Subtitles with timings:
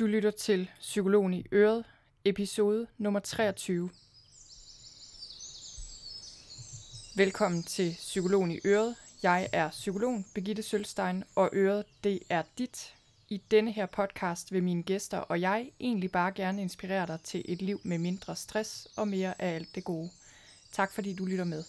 [0.00, 1.84] Du lytter til Psykologen i Øret,
[2.24, 3.90] episode nummer 23.
[7.16, 8.96] Velkommen til Psykologen i Øret.
[9.22, 12.94] Jeg er psykologen Begitte Sølstein, og Øret, det er dit.
[13.28, 17.44] I denne her podcast vil mine gæster og jeg egentlig bare gerne inspirere dig til
[17.48, 20.10] et liv med mindre stress og mere af alt det gode.
[20.72, 21.64] Tak fordi du lytter med.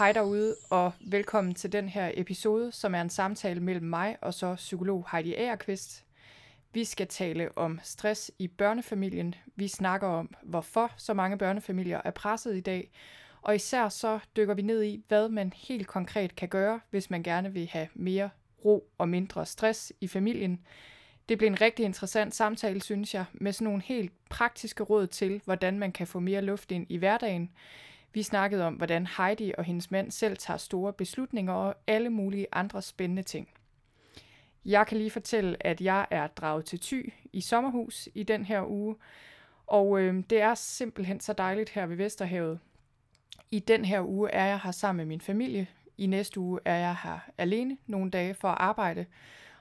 [0.00, 4.34] Hej derude, og velkommen til den her episode, som er en samtale mellem mig og
[4.34, 6.04] så psykolog Heidi Agerqvist.
[6.72, 9.34] Vi skal tale om stress i børnefamilien.
[9.56, 12.90] Vi snakker om, hvorfor så mange børnefamilier er presset i dag,
[13.42, 17.22] og især så dykker vi ned i, hvad man helt konkret kan gøre, hvis man
[17.22, 18.30] gerne vil have mere
[18.64, 20.60] ro og mindre stress i familien.
[21.28, 25.40] Det bliver en rigtig interessant samtale, synes jeg, med sådan nogle helt praktiske råd til,
[25.44, 27.50] hvordan man kan få mere luft ind i hverdagen.
[28.12, 32.46] Vi snakkede om, hvordan Heidi og hendes mand selv tager store beslutninger og alle mulige
[32.52, 33.48] andre spændende ting.
[34.64, 38.70] Jeg kan lige fortælle, at jeg er draget til Thy i sommerhus i den her
[38.70, 38.96] uge,
[39.66, 42.58] og øh, det er simpelthen så dejligt her ved Vesterhavet.
[43.50, 45.66] I den her uge er jeg her sammen med min familie.
[45.98, 49.06] I næste uge er jeg her alene nogle dage for at arbejde.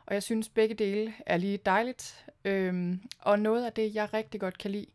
[0.06, 2.26] Og jeg synes, begge dele er lige dejligt.
[2.46, 4.86] Øhm, og noget af det, jeg rigtig godt kan lide,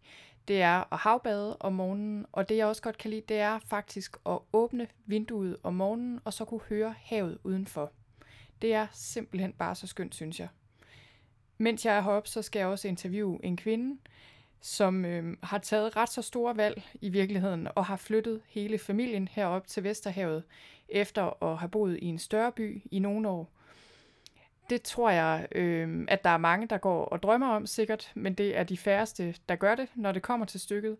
[0.48, 3.58] det er at havbade om morgenen, og det jeg også godt kan lide, det er
[3.58, 7.92] faktisk at åbne vinduet om morgenen, og så kunne høre havet udenfor.
[8.62, 10.48] Det er simpelthen bare så skønt, synes jeg.
[11.58, 13.98] Mens jeg er heroppe, så skal jeg også interviewe en kvinde,
[14.60, 19.28] som øh, har taget ret så store valg i virkeligheden, og har flyttet hele familien
[19.28, 20.44] herop til Vesterhavet,
[20.88, 23.50] efter at have boet i en større by i nogle år
[24.70, 28.34] det tror jeg, øh, at der er mange, der går og drømmer om sikkert, men
[28.34, 30.96] det er de færreste, der gør det, når det kommer til stykket.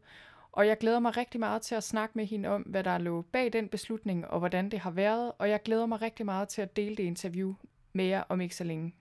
[0.53, 3.23] Og jeg glæder mig rigtig meget til at snakke med hende om, hvad der lå
[3.23, 6.63] bag den beslutning, og hvordan det har været, og jeg glæder mig rigtig meget til
[6.63, 7.55] at dele det interview
[7.93, 8.95] med jer om ikke så længe.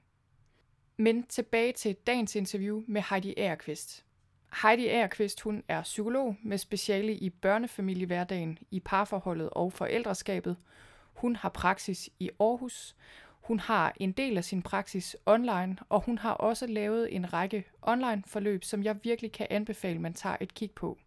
[0.97, 4.05] Men tilbage til dagens interview med Heidi Agerqvist.
[4.61, 10.57] Heidi Agerqvist, hun er psykolog med speciale i børnefamiliehverdagen, i parforholdet og forældreskabet.
[11.13, 12.95] Hun har praksis i Aarhus,
[13.43, 17.65] hun har en del af sin praksis online, og hun har også lavet en række
[17.81, 20.97] online forløb, som jeg virkelig kan anbefale, man tager et kig på.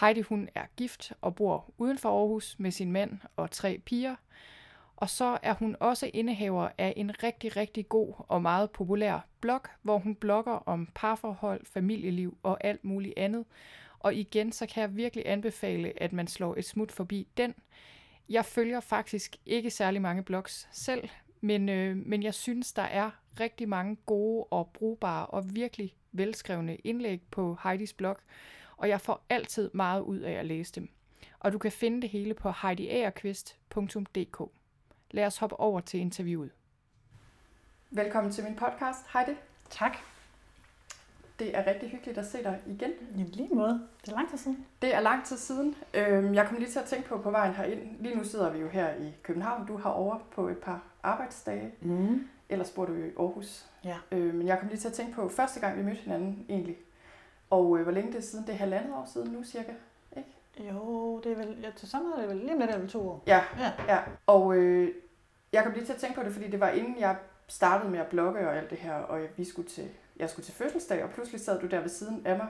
[0.00, 4.16] Heidi hun er gift og bor uden for Aarhus med sin mand og tre piger.
[4.96, 9.62] Og så er hun også indehaver af en rigtig, rigtig god og meget populær blog,
[9.82, 13.44] hvor hun blogger om parforhold, familieliv og alt muligt andet.
[13.98, 17.54] Og igen, så kan jeg virkelig anbefale, at man slår et smut forbi den.
[18.30, 21.08] Jeg følger faktisk ikke særlig mange blogs selv,
[21.40, 23.10] men, øh, men jeg synes, der er
[23.40, 28.16] rigtig mange gode og brugbare og virkelig velskrevne indlæg på Heidis blog,
[28.76, 30.88] og jeg får altid meget ud af at læse dem.
[31.38, 34.42] Og du kan finde det hele på heidiagerqvist.dk.
[35.10, 36.50] Lad os hoppe over til interviewet.
[37.90, 39.38] Velkommen til min podcast, Heidi.
[39.70, 39.96] Tak.
[41.40, 42.90] Det er rigtig hyggeligt at se dig igen.
[43.16, 43.88] I lige måde.
[44.04, 44.66] Det er lang tid siden.
[44.82, 45.74] Det er lang tid siden.
[45.94, 47.80] Øhm, jeg kom lige til at tænke på på vejen herind.
[48.00, 49.66] Lige nu sidder vi jo her i København.
[49.66, 51.72] Du har over på et par arbejdsdage.
[51.80, 52.28] Mm.
[52.48, 53.66] Ellers bor du i Aarhus.
[53.84, 53.96] Ja.
[54.12, 56.76] Øh, men jeg kom lige til at tænke på første gang, vi mødte hinanden egentlig.
[57.50, 58.46] Og øh, hvor længe det er siden?
[58.46, 59.72] Det er halvandet år siden nu cirka,
[60.16, 60.28] ikke?
[60.72, 63.22] Jo, det er vel, ja, til sommer er det vel lige lidt er to år.
[63.26, 63.72] Ja, ja.
[63.88, 63.98] ja.
[64.26, 64.94] Og øh,
[65.52, 67.98] jeg kom lige til at tænke på det, fordi det var inden jeg startede med
[67.98, 69.88] at blogge og alt det her, og vi skulle til
[70.20, 72.48] jeg skulle til fødselsdag, og pludselig sad du der ved siden af mig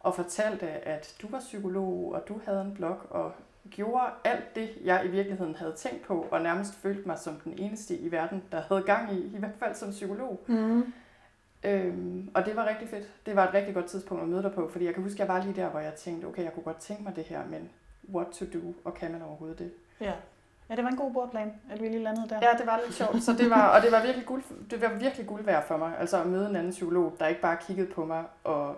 [0.00, 3.32] og fortalte, at du var psykolog, og du havde en blog, og
[3.70, 7.58] gjorde alt det, jeg i virkeligheden havde tænkt på, og nærmest følte mig som den
[7.58, 10.44] eneste i verden, der havde gang i, i hvert fald som psykolog.
[10.46, 10.92] Mm.
[11.64, 13.12] Øhm, og det var rigtig fedt.
[13.26, 15.28] Det var et rigtig godt tidspunkt at møde dig på, fordi jeg kan huske, jeg
[15.28, 17.70] var lige der, hvor jeg tænkte, okay, jeg kunne godt tænke mig det her, men
[18.14, 19.72] what to do, og kan man overhovedet det?
[20.00, 20.12] Ja.
[20.68, 22.38] Ja, det var en god bordplan, at vi lige landede der.
[22.42, 23.22] Ja, det var lidt sjovt.
[23.22, 25.98] Så det var, og det var virkelig guld, det var virkelig guld værd for mig.
[25.98, 28.76] Altså at møde en anden psykolog, der ikke bare kiggede på mig og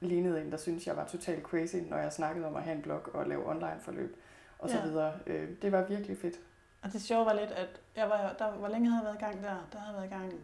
[0.00, 2.82] lignede en, der synes jeg var totalt crazy, når jeg snakkede om at have en
[2.82, 4.16] blog og lave online forløb
[4.58, 4.82] og så ja.
[4.82, 5.12] videre.
[5.26, 6.34] Øh, det var virkelig fedt.
[6.82, 9.24] Og det sjove var lidt, at jeg var, der, hvor længe havde jeg været i
[9.24, 9.68] gang der?
[9.72, 10.40] Der havde jeg været i gang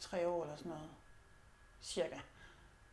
[0.00, 0.88] tre år eller sådan noget.
[1.82, 2.16] Cirka.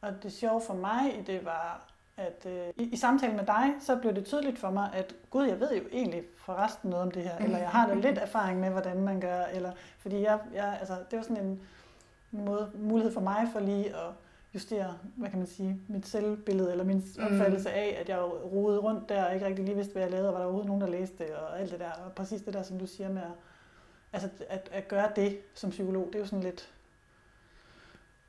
[0.02, 1.82] Og det sjove for mig, det var,
[2.18, 5.46] at øh, i, i samtalen med dig, så blev det tydeligt for mig, at gud,
[5.46, 8.60] jeg ved jo egentlig forresten noget om det her, eller jeg har da lidt erfaring
[8.60, 11.62] med, hvordan man gør, eller fordi jeg, jeg altså, det var sådan en
[12.32, 14.12] måde, mulighed for mig for lige at
[14.54, 17.24] justere, hvad kan man sige, mit selvbillede, eller min mm.
[17.24, 18.20] opfattelse af, at jeg
[18.54, 20.68] rodede rundt der, og ikke rigtig lige vidste, hvad jeg lavede, og var der overhovedet
[20.68, 23.10] nogen, der læste det, og alt det der, og præcis det der, som du siger
[23.10, 23.32] med at,
[24.14, 26.70] altså, at, at gøre det som psykolog, det er jo sådan lidt,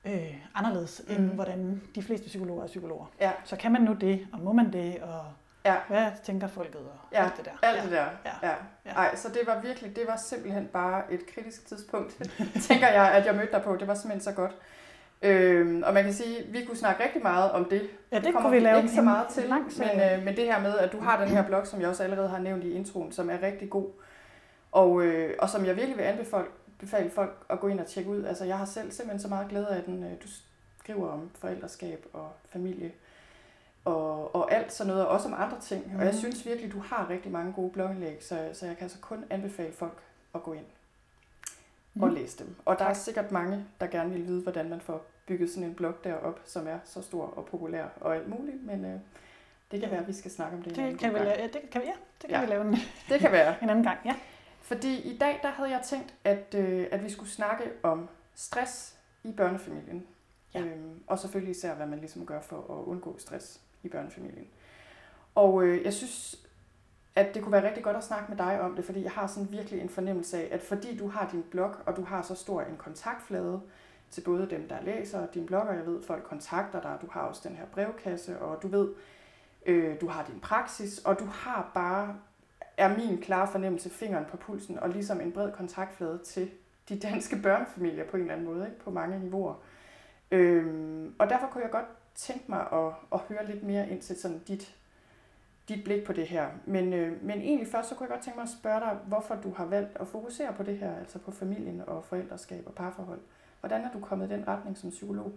[0.07, 1.15] øh, anderledes, mm.
[1.15, 3.07] end hvordan de fleste psykologer er psykologer.
[3.21, 3.31] Ja.
[3.45, 5.25] Så kan man nu det, og må man det, og
[5.67, 5.75] Ja.
[5.89, 7.51] Hvad tænker folket og Ja, alt det der.
[7.63, 8.05] Alt det der.
[8.25, 8.49] Ja.
[8.49, 8.55] Ja.
[8.87, 8.91] Ja.
[8.91, 12.17] Ej, så det var virkelig, det var simpelthen bare et kritisk tidspunkt,
[12.69, 13.77] tænker jeg, at jeg mødte dig på.
[13.77, 14.53] Det var simpelthen så godt.
[15.23, 17.83] Øhm, og man kan sige, at vi kunne snakke rigtig meget om det.
[18.13, 20.61] Ja, det kommer kunne vi lave ikke så meget til, men, øh, men det her
[20.61, 23.13] med, at du har den her blog, som jeg også allerede har nævnt i introen,
[23.13, 23.87] som er rigtig god,
[24.73, 26.45] og, øh, og som jeg virkelig vil anbefale
[26.79, 28.25] befale folk at gå ind og tjekke ud.
[28.25, 30.03] Altså, jeg har selv simpelthen så meget glæde af den.
[30.05, 30.29] Øh, Du
[30.81, 32.93] skriver om forældreskab og familie
[33.85, 35.87] og, og alt sådan noget, og også om andre ting.
[35.93, 35.99] Mm.
[35.99, 36.19] Og jeg Mhm.
[36.19, 39.73] synes virkelig, du har rigtig mange gode blogindlæg, så, så jeg kan altså kun anbefale
[39.73, 39.99] folk
[40.35, 40.65] at gå ind
[42.01, 42.15] og Mm.
[42.15, 42.55] læse dem.
[42.65, 45.75] Og der er sikkert mange, der gerne vil vide, hvordan man får bygget sådan en
[45.75, 49.01] blog derop, som er så stor og populær og alt muligt, men øh,
[49.71, 51.31] det kan være, at vi skal snakke om det, en anden Det kan vi lave,
[51.31, 51.93] ja, det kan vi, ja,
[52.23, 52.41] det kan Ja.
[52.41, 52.77] vi lave en,
[53.09, 53.55] Det kan være.
[53.63, 53.99] en anden gang.
[54.05, 54.15] Ja.
[54.67, 58.97] Fordi i dag, der havde jeg tænkt, at, øh, at vi skulle snakke om stress
[59.25, 60.07] i børnefamilien.
[60.55, 60.61] Ja.
[60.61, 64.47] Øhm, og selvfølgelig især, hvad man ligesom gør for at undgå stress i børnefamilien.
[65.35, 66.47] Og øh, jeg synes,
[67.17, 69.27] at det kunne være rigtig godt at snakke med dig om det, fordi jeg har
[69.27, 72.35] sådan virkelig en fornemmelse af, at fordi du har din blog, og du har så
[72.35, 73.61] stor en kontaktflade
[74.11, 77.21] til både dem, der læser din blog, og jeg ved, folk kontakter dig, du har
[77.21, 78.89] også den her brevkasse, og du ved,
[79.67, 82.17] øh, du har din praksis, og du har bare
[82.77, 86.51] er min klare fornemmelse fingeren på pulsen, og ligesom en bred kontaktflade til
[86.89, 88.81] de danske børnefamilier på en eller anden måde, ikke?
[88.81, 89.55] på mange niveauer.
[90.31, 94.21] Øhm, og derfor kunne jeg godt tænke mig at, at høre lidt mere ind til
[94.21, 94.77] sådan dit,
[95.69, 96.49] dit blik på det her.
[96.65, 99.35] Men, øh, men egentlig først, så kunne jeg godt tænke mig at spørge dig, hvorfor
[99.35, 103.21] du har valgt at fokusere på det her, altså på familien og forældreskab og parforhold.
[103.61, 105.33] Hvordan er du kommet i den retning som psykolog?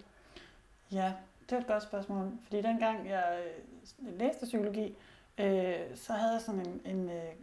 [0.91, 1.13] ja,
[1.49, 2.31] det er et godt spørgsmål.
[2.43, 4.97] Fordi dengang jeg øh, læste psykologi,
[5.39, 7.33] øh, så havde jeg sådan en, en øh,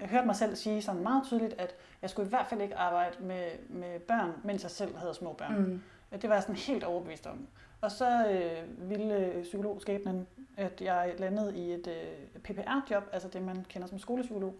[0.00, 2.76] jeg hørte mig selv sige sådan meget tydeligt, at jeg skulle i hvert fald ikke
[2.76, 5.58] arbejde med, med børn, mens jeg selv havde små børn.
[5.58, 5.82] Mm.
[6.20, 7.46] Det var jeg sådan helt overbevist om.
[7.80, 10.26] Og så øh, ville øh, psykologskabenen,
[10.56, 14.54] at jeg landede i et øh, PPR-job, altså det, man kender som skolepsykolog.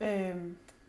[0.00, 0.36] Øh,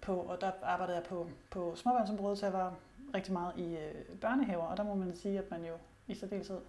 [0.01, 2.75] på, og der arbejdede jeg på, på småbørnsområdet, så jeg var
[3.13, 5.73] rigtig meget i øh, børnehaver, og der må man sige, at man jo
[6.07, 6.59] i særdeleshed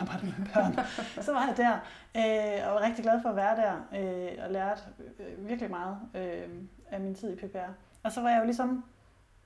[0.00, 0.74] arbejder med børn.
[1.24, 1.72] så var jeg der,
[2.16, 4.82] øh, og var rigtig glad for at være der, øh, og lærte
[5.18, 6.48] øh, virkelig meget øh,
[6.90, 7.70] af min tid i PPR.
[8.02, 8.84] Og så var jeg jo ligesom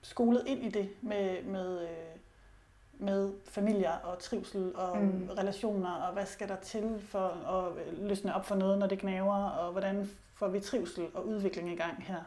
[0.03, 1.89] skolet ind i det med, med, øh,
[2.99, 5.29] med familier og trivsel og Mm.
[5.39, 9.35] relationer, og hvad skal der til for at løsne op for noget, når det gnaver,
[9.49, 12.21] og hvordan får vi trivsel og udvikling i gang her.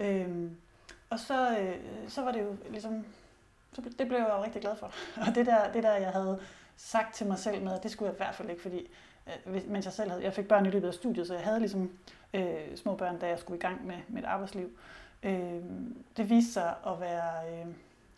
[0.00, 0.56] Øhm,
[1.10, 1.74] og så, øh,
[2.08, 3.04] så var det jo ligesom,
[3.72, 4.92] så det blev jeg jo rigtig glad for.
[5.26, 6.40] Og det der, det der, jeg havde
[6.82, 8.90] sagt til mig selv med, at det skulle jeg i hvert fald ikke, fordi
[9.46, 11.60] øh, mens jeg selv havde, jeg fik børn i løbet af studiet, så jeg havde
[11.60, 11.90] ligesom
[12.34, 14.70] øh, små børn, da jeg skulle i gang med mit arbejdsliv.
[15.22, 15.62] Øh,
[16.16, 17.66] det viste sig at være, øh,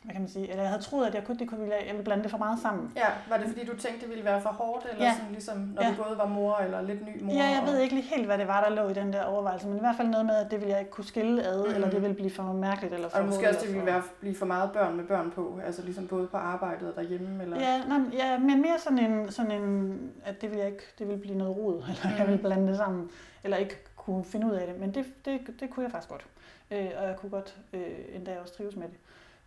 [0.02, 2.02] hvad kan man sige, eller jeg havde troet, at jeg kunne, det kunne, jeg ville
[2.04, 2.92] blande det for meget sammen.
[2.96, 5.12] Ja, var det fordi, du tænkte, det ville være for hårdt, eller Ja.
[5.16, 5.90] sådan ligesom, når Ja.
[5.90, 7.32] du både var mor eller lidt ny mor?
[7.34, 7.66] Ja, jeg og...
[7.66, 9.80] ved ikke lige helt, hvad det var, der lå i den der overvejelse, men i
[9.80, 11.68] hvert fald noget med, at det ville jeg ikke kunne skille ad, Mhm.
[11.68, 11.74] mm.
[11.74, 14.02] eller det ville blive for mærkeligt, eller for Og måske også, det ville eller være,
[14.20, 17.60] blive for meget børn med børn på, altså ligesom både på arbejdet og derhjemme, eller...
[17.60, 20.84] Ja, nej, men- ja, men mere sådan en, sådan en, at det ville jeg ikke,
[20.98, 22.18] det ville blive noget rod, eller Mhm.
[22.18, 23.10] jeg ville blande det sammen,
[23.44, 26.26] eller ikke kunne finde ud af det, men det, det, det kunne jeg faktisk godt,
[26.70, 27.82] øh, og jeg kunne godt øh,
[28.14, 28.96] endda også trives med det.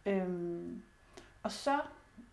[0.06, 0.82] Øhm,
[1.44, 1.80] og så,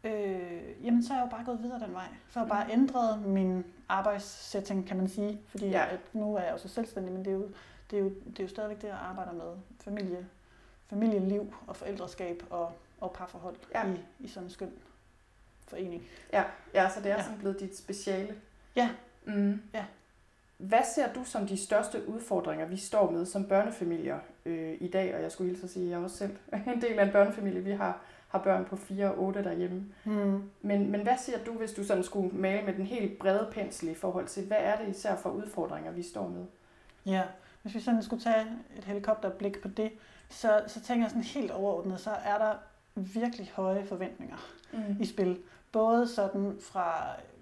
[0.05, 2.73] øh, jamen så er jeg jo bare gået videre den vej, så har jeg bare
[2.73, 5.87] ændret min arbejdssætning, kan man sige, fordi Ja.
[5.91, 7.49] at nu er jeg jo så selvstændig, men det er jo,
[7.91, 10.27] det er jo, det er jo stadigvæk det, jeg arbejder med, familie,
[10.87, 13.87] familieliv og forældreskab og, og parforhold Ja.
[13.93, 14.73] i, i sådan en skøn
[15.69, 16.03] forening.
[16.33, 17.17] Ja, ja så det er.
[17.17, 17.23] Ja.
[17.23, 18.35] sådan blevet dit speciale.
[18.77, 18.91] Ja.
[19.25, 19.63] Mm.
[19.75, 19.85] Ja.
[20.63, 25.15] Hvad ser du som de største udfordringer, vi står med som børnefamilier øh, i dag?
[25.15, 26.37] Og jeg skulle hilse at sige, at jeg også selv
[26.75, 27.61] en del af en børnefamilie.
[27.61, 29.85] Vi har, har børn på 4 og 8 derhjemme.
[30.05, 30.43] Mm.
[30.63, 33.89] Men, men hvad siger du, hvis du sådan skulle male med den helt brede pensel
[33.89, 36.45] i forhold til, hvad er det især for udfordringer, vi står med?
[37.07, 37.23] Ja,
[37.63, 38.47] hvis vi sådan skulle tage
[38.79, 39.91] et helikopterblik på det,
[40.31, 42.55] så, så tænker jeg sådan helt overordnet, så er der
[42.95, 44.37] virkelig høje forventninger
[44.75, 44.97] Mm.
[45.01, 45.39] i spil.
[45.73, 46.95] Både sådan fra,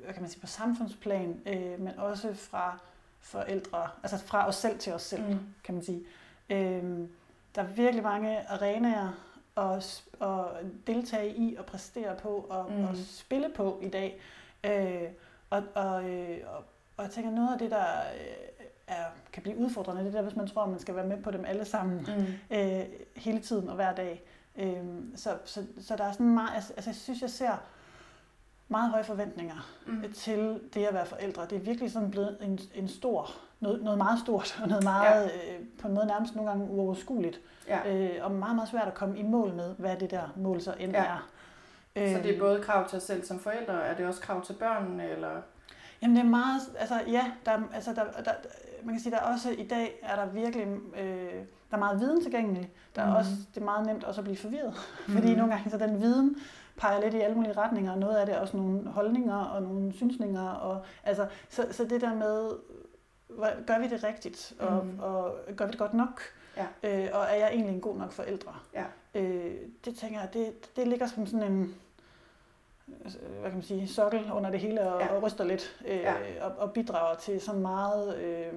[0.04, 2.78] hvad kan man sige, på samfundsplan, øh, men også fra
[3.20, 5.38] forældre, altså fra os selv til os selv, Mm.
[5.64, 6.02] kan man sige.
[6.50, 6.82] Øh,
[7.54, 9.08] der er virkelig mange arenaer
[9.56, 10.44] at, at
[10.86, 12.76] deltage i og præstere på og, Mm.
[12.76, 12.84] mm.
[12.84, 14.20] og spille på i dag.
[14.64, 15.02] Øh,
[15.50, 16.64] og, og, øh, og,
[16.96, 17.84] og jeg tænker, noget af det, der
[18.14, 21.06] øh, er, kan blive udfordrende, det er der, hvis man tror, at man skal være
[21.06, 22.56] med på dem alle sammen Mm.
[22.56, 22.84] øh,
[23.16, 24.22] hele tiden og hver dag.
[24.56, 24.84] Øh,
[25.16, 27.56] så, så, så der er sådan meget, altså, altså jeg synes, jeg ser
[28.70, 30.04] meget høje forventninger Mm.
[30.12, 31.42] til det at være forældre.
[31.50, 35.22] Det er virkelig sådan blevet en, en stor, noget, noget meget stort, og noget meget,
[35.24, 35.24] ja.
[35.26, 37.94] øh, på en måde nærmest nogle gange uoverskueligt, Ja.
[37.96, 40.74] øh, og meget, meget svært at komme i mål med, hvad det der mål så
[40.78, 41.04] end Ja.
[41.04, 41.28] er.
[41.96, 44.44] Så det er Øh, både krav til os selv som forældre, er det også krav
[44.44, 45.28] til børnene, eller?
[46.02, 48.30] Jamen det er meget, altså ja, der, altså, der, der,
[48.84, 50.66] man kan sige, der er også i dag er der virkelig,
[50.98, 51.32] øh,
[51.70, 52.70] der er meget viden tilgængelig.
[52.96, 53.16] Der er Mhm.
[53.16, 54.74] også, det er meget nemt også at blive forvirret.
[55.06, 55.14] Mhm.
[55.16, 56.36] Fordi nogle gange så den viden
[56.80, 59.62] peger lidt i alle mulige retninger, og noget af det er også nogle holdninger og
[59.62, 60.48] nogle synsninger.
[60.50, 62.50] Og, altså, så, så det der med,
[63.66, 65.00] gør vi det rigtigt, og, Mhm.
[65.00, 66.20] og gør vi det godt nok?
[66.56, 66.66] Ja.
[66.82, 68.52] Øh, og er jeg egentlig en god nok forældre?
[68.74, 68.84] Ja.
[69.14, 71.74] Øh, det tænker jeg, det, det ligger som sådan en,
[73.04, 75.14] altså, hvad kan man sige, sokkel under det hele og, Ja.
[75.14, 76.14] og ryster lidt øh, ja.
[76.40, 78.52] og, og bidrager til sådan meget, øh,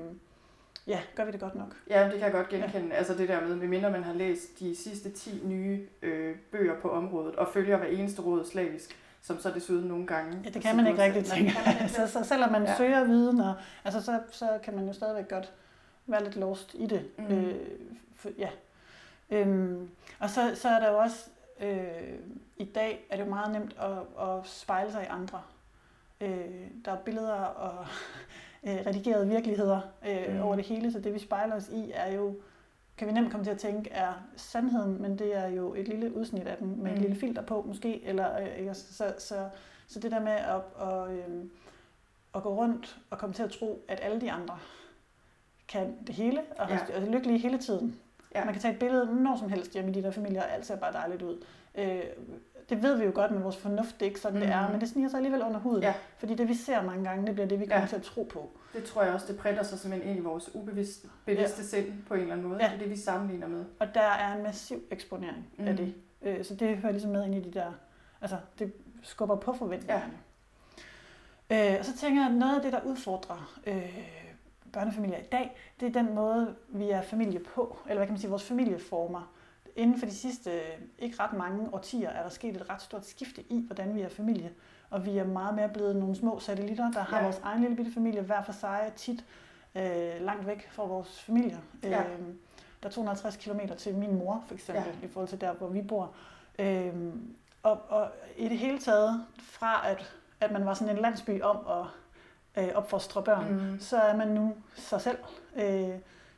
[0.88, 1.75] ja, gør vi det godt nok?
[1.90, 2.88] Ja, det kan jeg godt genkende.
[2.88, 2.96] Ja.
[2.96, 6.90] Altså det der med, medmindre man har læst de sidste 10 nye øh, bøger på
[6.92, 10.42] området, og følger hver eneste råd slavisk, som så desuden nogle gange...
[10.46, 11.54] Ja, det kan man ikke rigtigt tænke.
[11.82, 11.94] ikke.
[12.08, 12.78] så, selvom man ja.
[12.78, 15.54] søger viden, og, altså, så, så kan man jo stadigvæk godt
[16.08, 17.06] være lidt lost i det.
[17.18, 17.25] Mm.
[17.25, 17.56] Øh,
[18.16, 18.50] for, ja.
[19.30, 22.20] øhm, og så, så er der jo også, øh,
[22.58, 25.42] i dag er det jo meget nemt at, at spejle sig i andre.
[26.22, 27.86] Øh, der er billeder og
[28.67, 30.41] øh, redigerede virkeligheder øh, Mm.
[30.41, 32.36] over det hele, så det vi spejler os i er jo,
[32.98, 36.15] kan vi nemt komme til at tænke, er sandheden, men det er jo et lille
[36.15, 36.96] udsnit af den, med mm.
[36.96, 38.74] Et lille filter på måske, eller øh, ikke?
[38.74, 39.50] Så, så,
[39.88, 41.43] så det der med at, at, øh,
[42.36, 44.58] at gå rundt og komme til at tro, at alle de andre
[45.67, 46.79] kan det hele, og Ja.
[46.89, 46.93] ja.
[47.01, 48.00] er lykkelige hele tiden.
[48.36, 48.46] Ja.
[48.46, 50.65] Man kan tage et billede når som helst hjemme i de der familier, og alt
[50.65, 51.43] ser bare dejligt ud.
[51.75, 52.01] Øh,
[52.70, 54.46] det ved vi jo godt med vores fornuft, det er ikke sådan, mm.
[54.46, 54.72] det er, Mhm.
[54.72, 55.84] men det sniger sig alligevel under huden.
[55.84, 55.94] Ja.
[56.18, 57.88] Fordi det vi ser mange gange, det bliver det, vi kommer Ja.
[57.88, 58.50] til at tro på.
[58.74, 61.68] Det tror jeg også, det printer sig simpelthen ind i vores ubevidste bevidste ja.
[61.68, 62.60] sind på en eller anden måde.
[62.63, 62.68] Ja.
[62.68, 63.65] Det er det, vi sammenligner med.
[63.80, 65.68] Og der er en massiv eksponering mm.
[65.68, 65.77] af Mhm.
[65.77, 65.94] det.
[66.22, 67.72] Øh, så det hører ligesom med ind i de der,
[68.22, 70.13] altså det skubber på forventningerne.
[71.50, 71.74] Ja.
[71.74, 74.00] Øh, og så tænker jeg, at noget af det, der udfordrer øh,
[74.74, 78.20] børnefamilier i dag, det er den måde, vi er familie på, eller hvad kan man
[78.20, 79.33] sige, vores familieformer.
[79.75, 80.62] Inden for de sidste øh,
[81.00, 84.10] ikke ret mange årtier er der sket et ret stort skifte i, hvordan vi er
[84.10, 84.51] familie.
[84.89, 87.24] Og vi er meget mere blevet nogle små satellitter, der har Ja.
[87.24, 89.25] vores egen lille bitte familie, hver for sig tit
[89.75, 91.58] øh, langt væk fra vores familier.
[91.84, 92.00] Ja.
[92.03, 92.20] Øh,
[92.84, 95.06] der er 250 km til min mor, for eksempel, Ja.
[95.08, 96.12] i forhold til der, hvor vi bor.
[96.60, 101.42] Øhm, og, og i det hele taget, fra at, at man var sådan en landsby
[101.42, 101.86] om at
[102.63, 103.80] øh, opfostre børn, Mm.
[103.80, 105.18] så er man nu sig selv,
[105.56, 105.89] øh,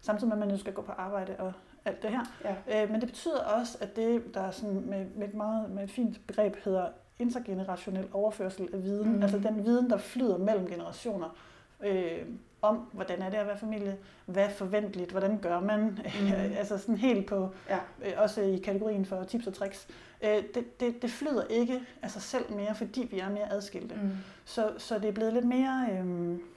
[0.02, 1.54] samtidig med at man nu skal gå på arbejde og
[1.86, 2.26] alt det her.
[2.68, 2.84] Ja.
[2.84, 5.84] Øh, men det betyder også, at det, der er sådan med, med, et meget, med
[5.84, 6.88] et fint begreb hedder
[7.20, 9.22] intergenerationel overførsel af viden, mm.
[9.24, 11.36] altså den viden, der flyder mellem generationer,
[11.84, 12.22] øh,
[12.62, 16.32] om hvordan er det at være familie, hvad er forventeligt, hvordan gør man, mm.
[16.60, 17.78] altså sådan helt på, Ja.
[18.06, 19.88] øh, også i kategorien for tips og tricks.
[20.24, 23.96] Øh, det, det, det flyder ikke af sig selv mere, fordi vi er mere adskilte.
[23.96, 24.12] Mm.
[24.46, 26.06] Så, så det er blevet lidt mere, øh,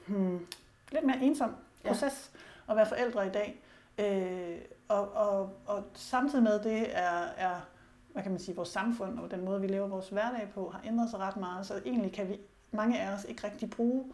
[0.06, 0.46] hmm,
[0.92, 1.50] lidt mere ensom
[1.84, 1.88] Ja.
[1.88, 2.30] proces
[2.70, 3.60] at være forældre i dag.
[3.98, 4.58] Øh,
[4.88, 7.54] og, og, og samtidig med det er, er,
[8.12, 10.80] hvad kan man sige, vores samfund og den måde, vi lever vores hverdag på, har
[10.86, 11.66] ændret sig ret meget.
[11.66, 12.40] Så egentlig kan vi,
[12.70, 14.04] mange af os ikke rigtig bruge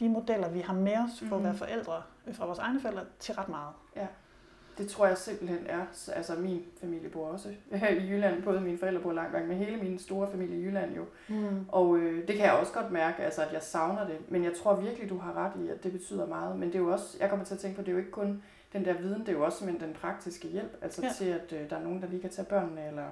[0.00, 1.44] de modeller, vi har med os for at Mhm.
[1.44, 3.72] være forældre, øh, fra vores egne forældre, til ret meget.
[4.78, 5.86] Det tror jeg simpelthen er.
[5.92, 8.42] Så- Altså min familie bor også her i Jylland.
[8.42, 11.04] Både mine forældre bor langt væk, men hele min store familie i Jylland jo.
[11.28, 11.64] Mm.
[11.68, 14.30] Og øh, det kan jeg også godt mærke, altså, at jeg savner det.
[14.30, 16.58] Men jeg tror virkelig, du har ret i, at det betyder meget.
[16.58, 18.10] Men det er jo også, jeg kommer til at tænke på, det er jo ikke
[18.10, 18.42] kun
[18.72, 20.78] den der viden, det er jo også simpelthen den praktiske hjælp.
[20.82, 21.08] Altså ja.
[21.08, 21.12] Ja.
[21.14, 23.04] til, at øh, der er nogen, der lige kan tage børnene, eller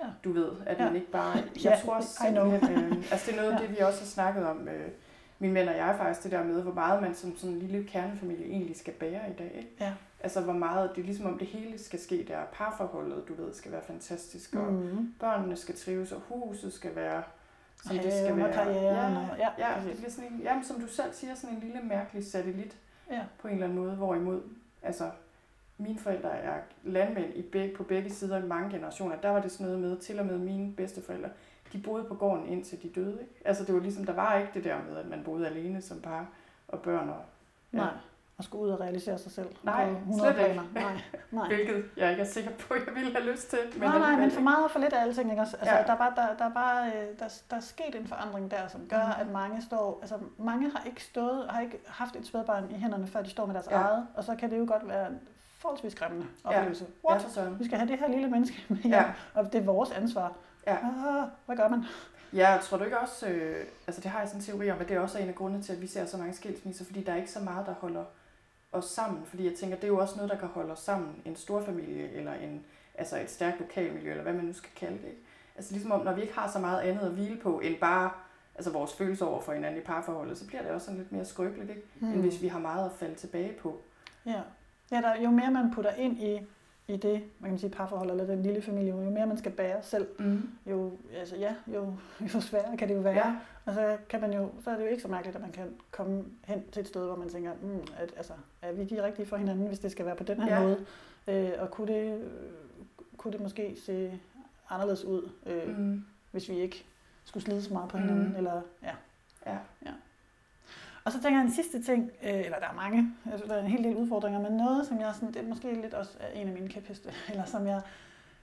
[0.00, 0.06] Ja.
[0.24, 0.84] du ved, at Ja.
[0.84, 1.36] man ikke bare...
[1.36, 2.00] Jeg Ja, tror
[2.30, 2.50] know.
[2.58, 3.66] simpelthen, øh, altså det er noget af Ja.
[3.66, 4.88] det, vi også har snakket om, øh,
[5.38, 7.84] min mænd og jeg faktisk, det der med, hvor meget man som sådan en lille
[7.84, 9.52] kernefamilie egentlig skal bære i dag.
[9.56, 9.70] Ikke?
[9.80, 9.92] Ja.
[10.20, 12.38] Altså hvor meget, det er ligesom om det hele skal ske der.
[12.52, 15.14] Parforholdet, du ved, skal være fantastisk, og Mm.
[15.20, 17.22] børnene skal trives, og huset skal være,
[17.82, 18.52] som Og det skal haven være.
[18.52, 19.88] karrieren ja, ja, ja, præcis.
[19.90, 22.76] det bliver sådan en, jamen, som du selv siger, sådan en lille mærkelig satellit
[23.10, 23.20] Ja.
[23.38, 24.40] på en eller anden måde, hvorimod,
[24.82, 25.10] altså,
[25.78, 29.16] mine forældre er landmænd i begge, på begge sider i mange generationer.
[29.16, 31.28] Der var det sådan noget med, til og med mine bedsteforældre,
[31.72, 33.18] de boede på gården indtil de døde.
[33.20, 33.32] Ikke?
[33.44, 36.00] Altså det var ligesom, der var ikke det der med, at man boede alene som
[36.00, 36.28] par
[36.68, 37.08] og børn.
[37.08, 37.22] Og,
[37.72, 37.78] ja.
[37.78, 37.92] Nej,
[38.40, 39.48] at skulle ud og realisere sig selv.
[39.62, 40.60] Nej, på 100 slet ikke.
[40.72, 40.90] planer.
[40.90, 41.46] Nej, nej.
[41.46, 43.58] Hvilket jeg ikke er sikker på, at jeg ville have lyst til.
[43.72, 45.40] Men nej, nej, men for meget og for lidt af alting, ikke?
[45.40, 45.76] Altså, Ja.
[45.76, 45.82] ja.
[45.82, 48.68] der, er bare, der, der, er bare, øh, der, der er sket en forandring der,
[48.68, 49.20] som gør, Mhm.
[49.20, 53.06] at mange står, altså mange har ikke stået, har ikke haft et spædbarn i hænderne,
[53.06, 53.78] før de står med deres Ja.
[53.80, 53.84] ja.
[53.86, 55.06] eget, og så kan det jo godt være
[55.58, 56.84] forholdsvis skræmmende oplevelse.
[57.04, 57.22] Ja, What?
[57.30, 57.58] søren.
[57.58, 58.98] Vi skal have det her lille menneske med hjem, Ja.
[59.02, 59.12] ja.
[59.34, 60.32] og det er vores ansvar.
[60.66, 60.72] Ja.
[60.76, 61.84] Ah, hvad gør man?
[62.32, 63.56] Ja, tror du ikke også, øh,
[63.86, 65.62] altså det har jeg sådan en teori om, at det er også en af grundene
[65.62, 68.04] til, at vi ser så mange skilsmisser, fordi der er ikke så meget, der holder
[68.72, 69.24] os sammen.
[69.26, 71.22] Fordi jeg tænker, det er jo også noget, der kan holde os sammen.
[71.24, 74.98] En stor familie, eller en, altså et stærkt lokalmiljø, eller hvad man nu skal kalde
[74.98, 75.14] det.
[75.56, 78.10] Altså ligesom om, når vi ikke har så meget andet at hvile på, end bare
[78.54, 81.24] altså vores følelser over for hinanden i parforholdet, så bliver det også sådan lidt mere
[81.24, 81.82] skrøbeligt, ikke?
[82.00, 82.12] Mm.
[82.12, 83.80] end hvis vi har meget at falde tilbage på.
[84.26, 84.40] Ja,
[84.92, 86.40] ja der, jo mere man putter ind i,
[86.94, 89.82] i det, man kan sige, parforhold eller den lille familie, jo mere man skal bære
[89.82, 90.48] selv, Mm.
[90.66, 91.94] jo, altså ja, jo,
[92.34, 93.26] jo sværere kan det jo være.
[93.28, 93.36] Ja.
[93.66, 95.74] Og så, kan man jo, så er det jo ikke så mærkeligt, at man kan
[95.90, 98.32] komme hen til et sted, hvor man tænker, mm, at, altså,
[98.62, 100.60] er vi de rigtige for hinanden, hvis det skal være på den her Ja.
[100.60, 100.66] ja.
[100.66, 100.84] måde?
[101.28, 102.28] Øh, og kunne det,
[103.16, 104.20] kunne det måske se
[104.70, 105.84] anderledes ud, øh, mm.
[105.84, 106.04] Mm.
[106.30, 106.84] hvis vi ikke
[107.24, 108.02] skulle slide så meget på Mm.
[108.02, 108.36] hinanden?
[108.36, 108.94] Eller, ja.
[109.46, 109.56] Ja.
[111.10, 113.60] Og så tænker jeg en sidste ting, øh, eller der er mange, altså, der er
[113.60, 116.40] en hel del udfordringer, men noget, som jeg sådan, det er måske lidt også er
[116.40, 117.80] en af mine kæpheste, eller som jeg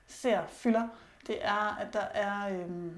[0.08, 0.88] ser fylder,
[1.28, 2.98] det er, at der er, øhm,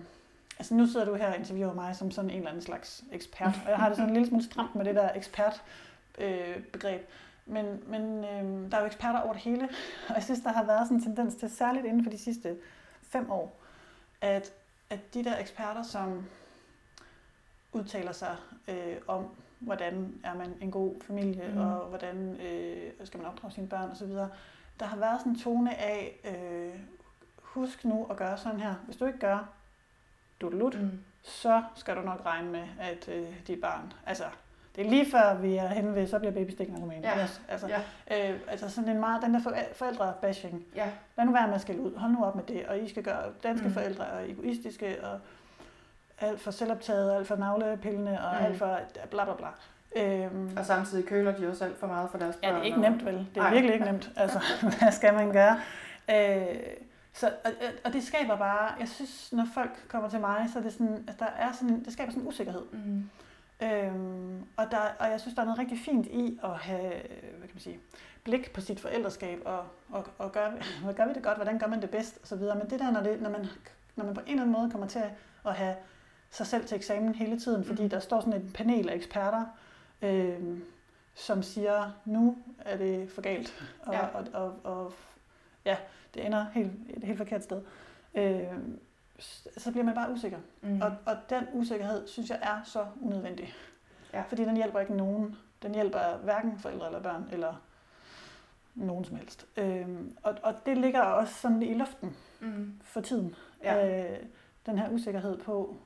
[0.60, 3.62] altså nu sidder du her og interviewer mig som sådan en eller anden slags ekspert,
[3.66, 5.64] og jeg har det sådan en lille smule stramt med det der ekspert
[6.18, 7.10] øh, begreb.
[7.46, 9.70] Men, men øh, der er jo eksperter over det hele,
[10.10, 12.58] og jeg synes, der har været sådan en tendens til, særligt inden for de sidste
[13.02, 13.60] fem år,
[14.22, 14.52] at,
[14.90, 16.26] at de der eksperter, som
[17.74, 18.36] udtaler sig
[18.68, 21.62] øh, om, hvordan er man en god familie, Mm.
[21.62, 24.08] og hvordan øh, skal man opdrage sine børn osv.,
[24.80, 26.80] der har været sådan en tone af, øh,
[27.42, 28.74] husk nu at gøre sådan her.
[28.86, 29.50] Hvis du ikke gør
[30.42, 30.92] dudelut, mm.
[31.24, 34.24] Så skal du nok regne med, at øh, dit barn, altså
[34.75, 37.01] det er lige før vi er henne ved, så bliver baby stiknarkoman.
[37.04, 37.24] Ja.
[37.24, 38.32] Yes, altså, Ja.
[38.34, 40.63] øh, altså sådan en meget, den der foræ- forældre-bashing.
[40.75, 40.92] Ja.
[41.18, 41.96] Lad nu være med at skille ud.
[41.96, 42.66] Hold nu op med det.
[42.68, 43.74] Og I skal gøre, danske mm.
[43.74, 45.20] forældre er egoistiske, og
[46.22, 48.46] alt for selvoptaget, alt for navlepillende, og Mm.
[48.46, 48.80] alt for
[49.12, 49.48] bla bla bla.
[49.96, 52.44] Øhm, Og samtidig køler de også alt for meget for deres børn.
[52.52, 53.14] Ja, det er ikke nemt, vel?
[53.16, 53.52] Det er Nej.
[53.54, 54.12] virkelig ikke nemt.
[54.16, 54.40] Altså,
[54.80, 55.60] hvad skal man gøre?
[56.10, 56.58] Øh,
[57.14, 57.52] så, og,
[57.86, 61.04] og det skaber bare, jeg synes, når folk kommer til mig, så er det sådan,
[61.08, 62.62] at der er sådan, det skaber sådan en usikkerhed.
[62.72, 63.10] Mm.
[63.64, 66.82] Øhm, og, der, og jeg synes, der er noget rigtig fint i at have
[67.38, 67.80] hvad kan man sige,
[68.24, 70.50] blik på sit forældreskab, og, og, og gør,
[70.84, 72.56] hvad gør vi det godt, hvordan gør man det bedst, og så videre.
[72.58, 73.46] Men det der, når, det, når, man,
[73.96, 75.02] når man på en eller anden måde kommer til
[75.46, 75.76] at have
[76.32, 77.90] sig selv til eksamen hele tiden, fordi Mhm.
[77.90, 79.46] der står sådan et panel af eksperter,
[80.02, 80.64] øhm,
[81.16, 84.06] som siger, nu er det for galt, og, Ja.
[84.08, 84.94] og, og, og
[85.66, 85.78] ja,
[86.14, 87.62] det ender helt, et helt forkert sted.
[88.16, 88.80] Øhm,
[89.58, 90.38] så bliver man bare usikker.
[90.62, 90.82] Mm.
[90.82, 93.54] Og, og den usikkerhed, synes jeg, er så unødvendig.
[94.14, 94.22] Ja.
[94.22, 95.38] Fordi den hjælper ikke nogen.
[95.62, 97.54] Den hjælper hverken forældre eller børn, eller
[98.76, 99.46] nogen som helst.
[99.58, 102.74] Øhm, og, og det ligger også sådan i luften Mm.
[102.84, 103.36] for tiden.
[103.64, 104.04] Ja.
[104.14, 104.20] Øh,
[104.66, 105.78] den her usikkerhed på,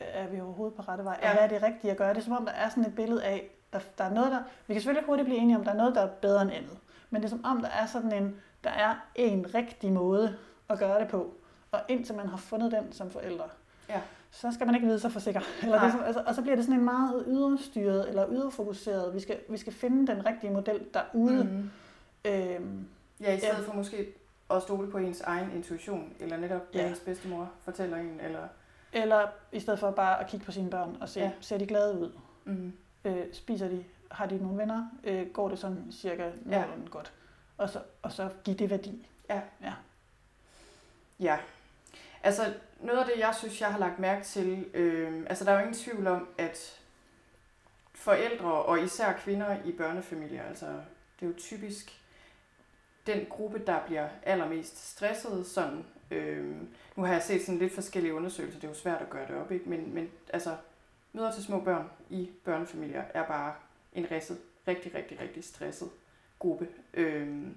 [0.00, 1.18] er vi overhovedet på rette vej?
[1.22, 1.28] Ja.
[1.28, 2.08] Og hvad er det rigtige at gøre?
[2.10, 4.38] Det er som om, der er sådan et billede af, der, der er noget, der...
[4.66, 6.78] Vi kan selvfølgelig hurtigt blive enige om, der er noget, der er bedre end andet.
[7.10, 8.36] Men det er som om, der er sådan en...
[8.64, 10.36] Der er en rigtig måde
[10.68, 11.34] at gøre det på.
[11.72, 13.44] Og indtil man har fundet den som forældre,
[13.88, 14.00] Ja.
[14.30, 15.40] så skal man ikke vide sig for sikker.
[15.62, 19.14] Eller det, som- altså, og så bliver det sådan en meget yderstyret eller yderfokuseret.
[19.14, 21.44] Vi skal, vi skal finde den rigtige model derude.
[21.44, 21.70] Mm.
[22.30, 22.86] Øhm,
[23.20, 23.60] Ja, i stedet Ja.
[23.60, 24.06] for måske
[24.50, 26.88] at stole på ens egen intuition, eller netop hvad Ja.
[26.88, 28.40] ens bedstemor fortæller en, eller...
[28.92, 31.26] eller i stedet for bare at kigge på sine børn og se, Ja.
[31.26, 31.32] ja.
[31.40, 32.12] ser de glade ud?
[32.44, 32.72] Mm.
[33.04, 33.84] Øh, spiser de?
[34.10, 34.86] Har de nogle venner?
[35.04, 37.12] Øh, går det sådan cirka nogenlunde godt?
[37.58, 39.06] Og så, og så give det værdi.
[41.20, 41.38] Ja.
[42.22, 45.54] Altså, noget af det, jeg synes, jeg har lagt mærke til, øh, altså der er
[45.54, 46.80] jo ingen tvivl om, at
[47.94, 50.66] forældre, og især kvinder i børnefamilier, altså
[51.20, 52.00] det er jo typisk
[53.06, 58.14] den gruppe, der bliver allermest stresset, sådan, Øhm, nu har jeg set sådan lidt forskellige
[58.14, 59.68] undersøgelser, det er jo svært at gøre det op, ikke?
[59.68, 60.56] Men, men altså,
[61.12, 63.54] møder til små børn i børnefamilier er bare
[63.92, 65.88] en ræsset, rigtig, rigtig, rigtig stresset
[66.38, 66.68] gruppe.
[66.94, 67.56] Øhm,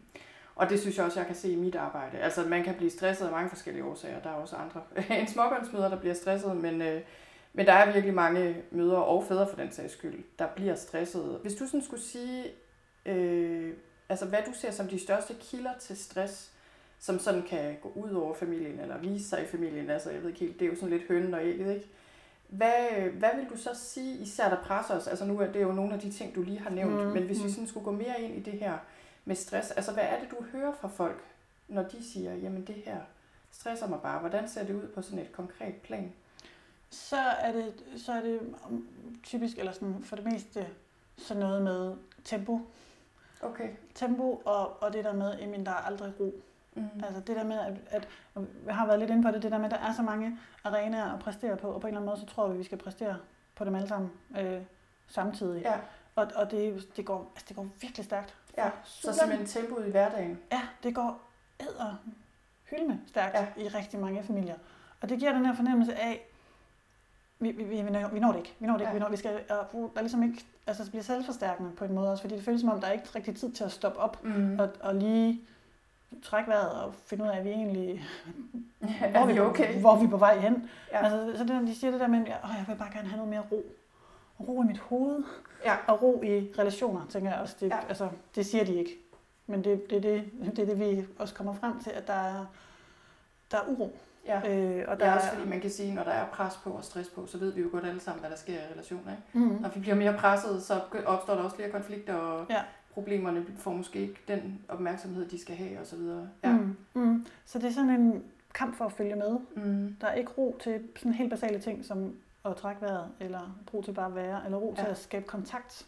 [0.56, 2.18] og det synes jeg også, jeg kan se i mit arbejde.
[2.18, 4.22] Altså, man kan blive stresset af mange forskellige årsager.
[4.22, 4.82] Der er også andre
[5.20, 7.02] end småbørnsmøder, der bliver stresset, men, øh,
[7.54, 11.40] men der er virkelig mange mødre og fædre for den sags skyld, der bliver stresset.
[11.42, 12.44] Hvis du sådan skulle sige,
[13.06, 13.74] øh,
[14.10, 16.53] altså hvad du ser som de største kilder til stress,
[17.04, 20.30] som sådan kan gå ud over familien, eller vise sig i familien, altså jeg ved
[20.30, 21.88] ikke helt, det er jo sådan lidt hønnen og ægget, ikke?
[22.48, 25.08] Hvad, hvad vil du så sige, især der presser os?
[25.08, 27.24] Altså nu er det jo nogle af de ting, du lige har nævnt, mm, men
[27.24, 27.50] hvis vi mm.
[27.50, 28.78] sådan skulle gå mere ind i det her
[29.26, 31.24] med stress, altså hvad er det, du hører fra folk,
[31.68, 32.98] når de siger, jamen det her
[33.52, 34.20] stresser mig bare.
[34.20, 36.14] Hvordan ser det ud på sådan et konkret plan?
[36.90, 38.40] Så er det, så er det
[39.24, 40.68] typisk, eller sådan for det meste,
[41.18, 42.62] sådan noget med tempo.
[43.42, 43.70] Okay.
[43.96, 46.34] Tempo og, og det der med, at der er aldrig ro.
[46.76, 47.04] Mm.
[47.04, 48.08] Altså det der med, at, at
[48.66, 50.38] jeg har været lidt inde på det, det der med, at der er så mange
[50.64, 52.64] arenaer at præstere på, og på en eller anden måde, så tror vi, at vi
[52.64, 53.18] skal præstere
[53.56, 54.62] på dem alle sammen øh,
[55.08, 55.62] samtidig.
[55.62, 55.74] Ja,
[56.16, 58.36] Og, og det, det, går, altså det går virkelig stærkt.
[58.58, 58.70] ja.
[58.84, 60.40] Så simpelthen tempoet i hverdagen.
[60.52, 61.22] Ja, det går
[61.60, 61.96] æder
[62.70, 63.48] hyldende stærkt Ja.
[63.64, 64.56] i rigtig mange familier.
[65.02, 66.22] Og det giver den her fornemmelse af,
[67.40, 68.94] vi, vi, vi, vi når vi når det ikke, vi når det ikke, Ja.
[68.94, 71.94] vi når, vi skal, og der er ligesom ikke, altså det bliver selvforstærkende på en
[71.94, 74.00] måde også, fordi det føles som om, der er ikke rigtig tid til at stoppe
[74.00, 74.60] op Mm.
[74.60, 75.42] og, og lige
[76.24, 78.04] trække vejret og finde ud af, at vi egentlig,
[79.12, 79.80] hvor, er vi, okay?
[79.80, 80.70] hvor vi er på vej hen.
[80.92, 80.98] Ja.
[80.98, 81.04] Ja.
[81.14, 83.30] Altså, så det, de siger det der med, at jeg vil bare gerne have noget
[83.30, 83.64] mere ro.
[84.40, 85.24] Ro i mit hoved,
[85.66, 85.76] Ja.
[85.88, 87.56] og ro i relationer, tænker jeg også.
[87.60, 87.76] Det, Ja.
[87.76, 87.82] ja.
[87.88, 88.92] altså, det siger de ikke.
[89.48, 92.46] Men det, det, det, det er det, vi også kommer frem til, at der er,
[93.52, 93.96] der er uro.
[94.26, 94.56] Ja.
[94.56, 96.84] Øh, og der er også fordi man kan sige, når der er pres på og
[96.84, 99.12] stress på, så ved vi jo godt alle sammen, hvad der sker i relationer.
[99.12, 99.46] Ikke?
[99.48, 99.62] Mm.
[99.62, 102.62] Når vi bliver mere presset, så opstår der også flere konflikter, og ja.
[102.94, 106.00] Problemerne får måske ikke den opmærksomhed, de skal have osv.
[106.44, 106.58] Ja.
[106.58, 106.78] Mm.
[106.94, 107.26] Mm.
[107.46, 109.38] Så det er sådan en kamp for at følge med.
[109.56, 109.96] Mm.
[110.02, 113.82] Der er ikke ro til sådan helt basale ting, som at trække vejret, eller ro
[113.82, 114.84] til bare at være, eller ro ja.
[114.84, 115.88] til at skabe kontakt.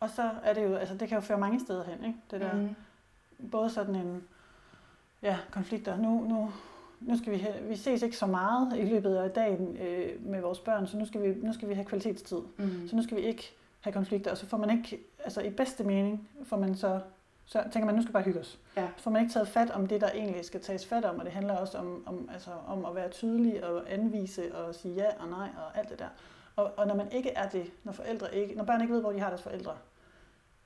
[0.00, 2.18] Og så er det jo, altså det kan jo føre mange steder hen, ikke?
[2.30, 2.68] Det der, mm.
[3.50, 4.22] både sådan en,
[5.22, 5.96] ja, konflikter.
[5.96, 6.50] Nu, nu,
[7.00, 10.40] nu skal vi have, vi ses ikke så meget i løbet af dagen øh, med
[10.40, 12.40] vores børn, så nu skal vi, nu skal vi have kvalitetstid.
[12.56, 12.88] Mm.
[12.88, 15.84] Så nu skal vi ikke have konflikter, og så får man ikke, altså i bedste
[15.84, 17.00] mening, får man så,
[17.44, 18.58] så tænker man, nu skal bare hygge os.
[18.76, 18.88] Ja.
[18.96, 21.24] Så får man ikke taget fat om det, der egentlig skal tages fat om, og
[21.24, 25.22] det handler også om, om, altså, om at være tydelig og anvise og sige ja
[25.22, 26.08] og nej og alt det der.
[26.56, 29.12] Og, og når man ikke er det, når forældre ikke, når børn ikke ved, hvor
[29.12, 29.76] de har deres forældre,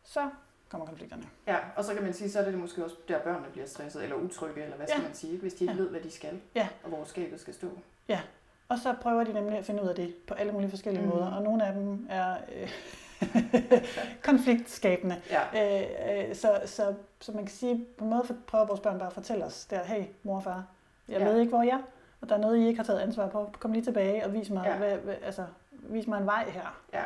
[0.04, 0.30] så
[0.68, 1.22] kommer konflikterne.
[1.46, 4.02] Ja, og så kan man sige, så er det måske også der børnene bliver stresset,
[4.02, 5.06] eller utrygge, eller hvad skal ja.
[5.06, 5.80] man sige, hvis de ikke ja.
[5.80, 6.68] ved, hvad de skal, ja.
[6.82, 7.68] og hvor skabet skal stå.
[8.08, 8.20] Ja,
[8.68, 11.10] og så prøver de nemlig at finde ud af det på alle mulige forskellige mm.
[11.10, 12.70] måder, og nogle af dem er øh,
[14.28, 15.16] konfliktskabende.
[15.30, 15.80] Ja.
[15.80, 19.08] Øh, øh, så, så, så man kan sige, på en måde prøver vores børn bare
[19.08, 20.64] at fortælle os, der, hey mor og far,
[21.08, 21.28] jeg ja.
[21.28, 21.82] ved ikke, hvor jeg er,
[22.20, 23.50] og der er noget, I ikke har taget ansvar på.
[23.58, 24.76] Kom lige tilbage og vis mig, ja.
[24.76, 26.80] hvad, hvad, altså, vis mig en vej her.
[26.92, 27.02] Ja.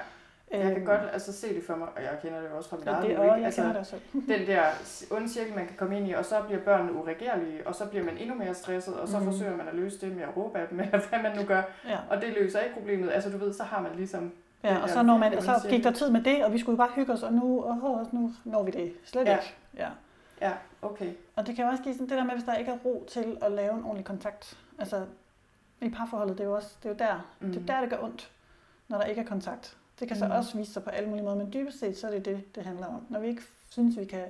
[0.53, 0.87] Jeg kan øhm.
[0.87, 3.19] godt altså, se det for mig, og jeg kender det også fra mit eget liv.
[3.19, 3.97] Jeg altså, også.
[4.13, 4.63] den der
[5.11, 8.05] onde cirkel, man kan komme ind i, og så bliver børnene uregerlige, og så bliver
[8.05, 9.25] man endnu mere stresset, og så mm.
[9.25, 11.63] forsøger man at løse det med at råbe af dem, eller hvad man nu gør.
[11.89, 11.99] Ja.
[12.11, 13.11] Og det løser ikke problemet.
[13.13, 14.33] Altså du ved, så har man ligesom...
[14.65, 16.77] Ja, og så, når man, så gik der tid med det, og vi skulle jo
[16.77, 19.37] bare hygge os, og nu, og nu når vi det slet ja.
[19.37, 19.55] ikke.
[19.77, 19.89] Ja.
[20.41, 21.13] ja, okay.
[21.37, 23.39] Og det kan også give sådan det der med, hvis der ikke er ro til
[23.41, 24.59] at lave en ordentlig kontakt.
[24.79, 25.07] Altså,
[25.81, 27.53] i parforholdet, det er jo også det er jo der, mm.
[27.53, 28.31] det er der, det gør ondt,
[28.89, 29.77] når der ikke er kontakt.
[30.01, 30.33] Det kan så mm.
[30.33, 32.63] også vise sig på alle mulige måder, men dybest set så er det det, det
[32.65, 33.07] handler om.
[33.09, 34.25] Når vi ikke synes, vi kan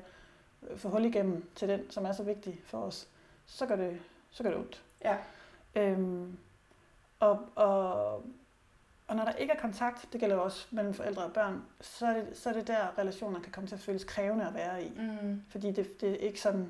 [0.71, 3.09] øh, få hul igennem til den, som er så vigtig for os,
[3.47, 4.83] så gør det, så gør det ondt.
[5.05, 5.17] Ja.
[5.75, 6.39] Øhm,
[7.21, 8.23] og, og,
[9.13, 12.15] og når der ikke er kontakt, det gælder også mellem forældre og børn, så er,
[12.15, 14.93] det, så er det der, relationer kan komme til at føles krævende at være i.
[14.97, 15.43] Mm.
[15.49, 16.69] Fordi det, det er ikke sådan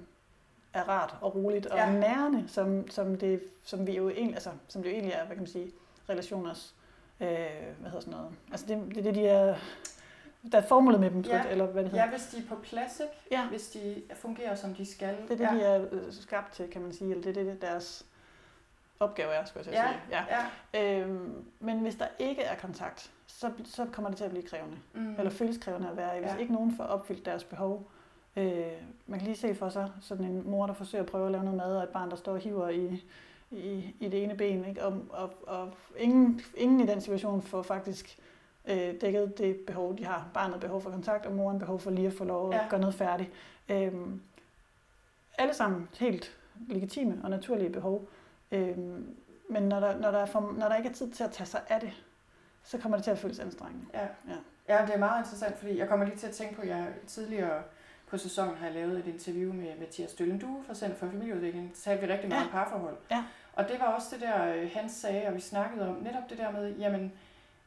[0.72, 1.92] er rart og roligt og ja.
[1.92, 5.36] nærende, som, som, det, som, vi jo egentlig, altså, som det jo egentlig er, hvad
[5.36, 5.72] kan man sige,
[6.08, 6.74] relationers
[7.20, 7.28] øh,
[7.80, 9.56] hvad hedder sådan noget, altså det, det, det de er,
[10.52, 11.48] der er formålet med dem, ja.
[11.48, 12.04] eller hvad det hedder.
[12.04, 13.14] Ja, hvis de er på plads, ikke?
[13.30, 13.48] Ja.
[13.48, 15.16] Hvis de fungerer, som de skal.
[15.28, 15.78] Det er det, ja.
[15.78, 18.06] de er øh, skabt til, kan man sige, eller det er det, deres
[19.02, 19.88] opgave er, skulle jeg ja.
[19.88, 20.00] sige.
[20.10, 20.24] Ja.
[20.72, 21.00] Ja.
[21.00, 24.76] Øhm, men hvis der ikke er kontakt, så, så kommer det til at blive krævende,
[24.94, 25.14] mm.
[25.18, 26.20] eller føles krævende at være i.
[26.20, 26.36] Hvis ja.
[26.36, 27.90] ikke nogen får opfyldt deres behov,
[28.36, 28.66] øh,
[29.06, 31.44] man kan lige se for sig sådan en mor, der forsøger at prøve at lave
[31.44, 33.04] noget mad, og et barn, der står og hiver i
[33.52, 34.64] i, i det ene ben.
[34.64, 34.84] Ikke?
[34.84, 38.18] Og, og, og ingen, ingen i den situation får faktisk
[38.68, 40.28] øh, dækket det behov, de har.
[40.34, 42.68] Barnet behov for kontakt, og moren behov for lige at få lov at ja.
[42.68, 43.30] gøre noget færdigt.
[43.68, 44.20] Øhm,
[45.38, 46.38] alle sammen helt
[46.68, 48.08] legitime og naturlige behov.
[48.52, 49.16] Øhm,
[49.50, 51.46] men når der, når, der er for, når der ikke er tid til at tage
[51.46, 52.04] sig af det,
[52.62, 53.86] så kommer det til at føles anstrengende.
[53.94, 54.06] Ja.
[54.28, 54.36] Ja.
[54.68, 56.88] ja, det er meget interessant, fordi jeg kommer lige til at tænke på, at jeg
[57.06, 57.62] tidligere
[58.06, 61.70] på sæsonen har jeg lavet et interview med Mathias Døllen Due fra Center for Familieudvikling.
[61.74, 62.46] Så talte vi rigtig meget ja.
[62.46, 62.96] om parforhold.
[63.10, 63.24] Ja.
[63.52, 66.38] Og det var også det der, øh, han sagde, og vi snakkede om, netop det
[66.38, 67.12] der med, jamen,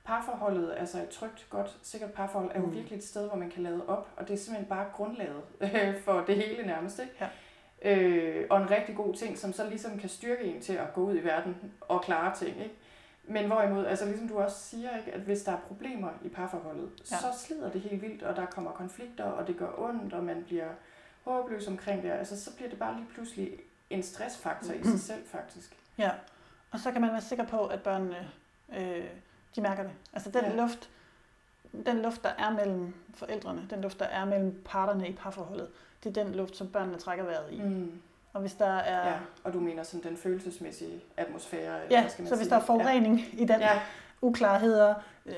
[0.03, 2.73] parforholdet, altså et trygt, godt, sikkert parforhold, er jo mm.
[2.73, 6.01] virkelig et sted, hvor man kan lade op, og det er simpelthen bare grundlaget øh,
[6.01, 7.13] for det hele nærmest, ikke?
[7.21, 7.27] Ja.
[7.85, 11.01] Øh, og en rigtig god ting, som så ligesom kan styrke en til at gå
[11.01, 12.75] ud i verden og klare ting, ikke?
[13.23, 16.89] Men hvorimod, altså ligesom du også siger, ikke, at hvis der er problemer i parforholdet,
[17.11, 17.17] ja.
[17.17, 20.43] så slider det helt vildt, og der kommer konflikter, og det gør ondt, og man
[20.43, 20.67] bliver
[21.23, 22.11] håbløs omkring det.
[22.11, 23.51] Altså så bliver det bare lige pludselig
[23.89, 25.77] en stressfaktor i sig selv faktisk.
[25.97, 26.11] Ja,
[26.71, 28.29] og så kan man være sikker på, at børnene
[28.77, 29.05] øh,
[29.55, 29.91] de mærker det.
[30.13, 30.55] Altså den ja.
[30.55, 30.89] luft,
[31.85, 35.69] den luft, der er mellem forældrene, den luft, der er mellem parterne i parforholdet,
[36.05, 37.61] det er den luft, som børnene trækker vejret i.
[37.61, 38.01] Mm.
[38.33, 39.07] Og hvis der er...
[39.07, 41.83] Ja, og du mener sådan den følelsesmæssige atmosfære?
[41.83, 42.43] Eller ja, hvad skal man så sige?
[42.43, 43.43] hvis der er forurening ja.
[43.43, 43.81] i den, ja.
[44.21, 45.33] uklarheder, øh,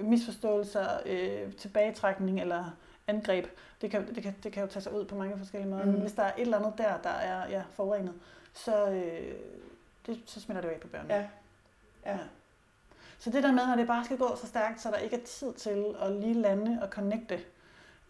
[0.00, 2.64] misforståelser, øh, tilbagetrækning eller
[3.06, 3.46] angreb,
[3.80, 5.84] det kan, det, kan, det kan jo tage sig ud på mange forskellige måder.
[5.84, 5.90] Mm.
[5.90, 8.14] Men hvis der er et eller andet der, der er ja, forurenet,
[8.52, 9.34] så, øh,
[10.06, 11.14] det, så smitter det jo af på børnene.
[11.14, 11.20] Ja.
[12.06, 12.12] ja.
[12.12, 12.18] ja.
[13.18, 15.24] Så det der med, når det bare skal gå så stærkt, så der ikke er
[15.24, 17.40] tid til at lige lande og connecte,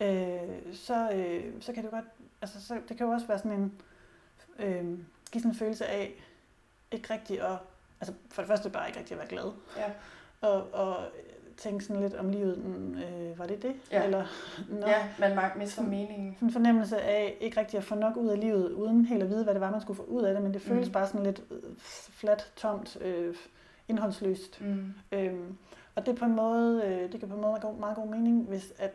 [0.02, 2.04] øh, så, øh, så kan det godt,
[2.42, 3.72] altså så, det kan jo også være sådan en,
[4.58, 4.84] øh,
[5.32, 6.12] give sådan en følelse af,
[6.92, 7.58] ikke rigtig at,
[8.00, 9.52] altså for det første bare ikke rigtig at være glad.
[9.76, 9.90] Ja.
[10.48, 10.96] Og, og
[11.56, 13.74] tænke sådan lidt om livet, mm, øh, var det det?
[13.90, 14.26] Ja, Eller,
[14.68, 16.34] no, ja man mister meningen.
[16.34, 19.28] Sådan en fornemmelse af ikke rigtig at få nok ud af livet, uden helt at
[19.28, 20.92] vide, hvad det var, man skulle få ud af det, men det føles mm.
[20.92, 21.62] bare sådan lidt øh,
[22.10, 23.36] fladt, tomt, øh,
[23.88, 24.60] indholdsløst.
[24.60, 24.94] Mm.
[25.12, 25.56] Øhm,
[25.94, 28.44] og det, på en måde, øh, det kan på en måde have meget god mening,
[28.44, 28.92] hvis at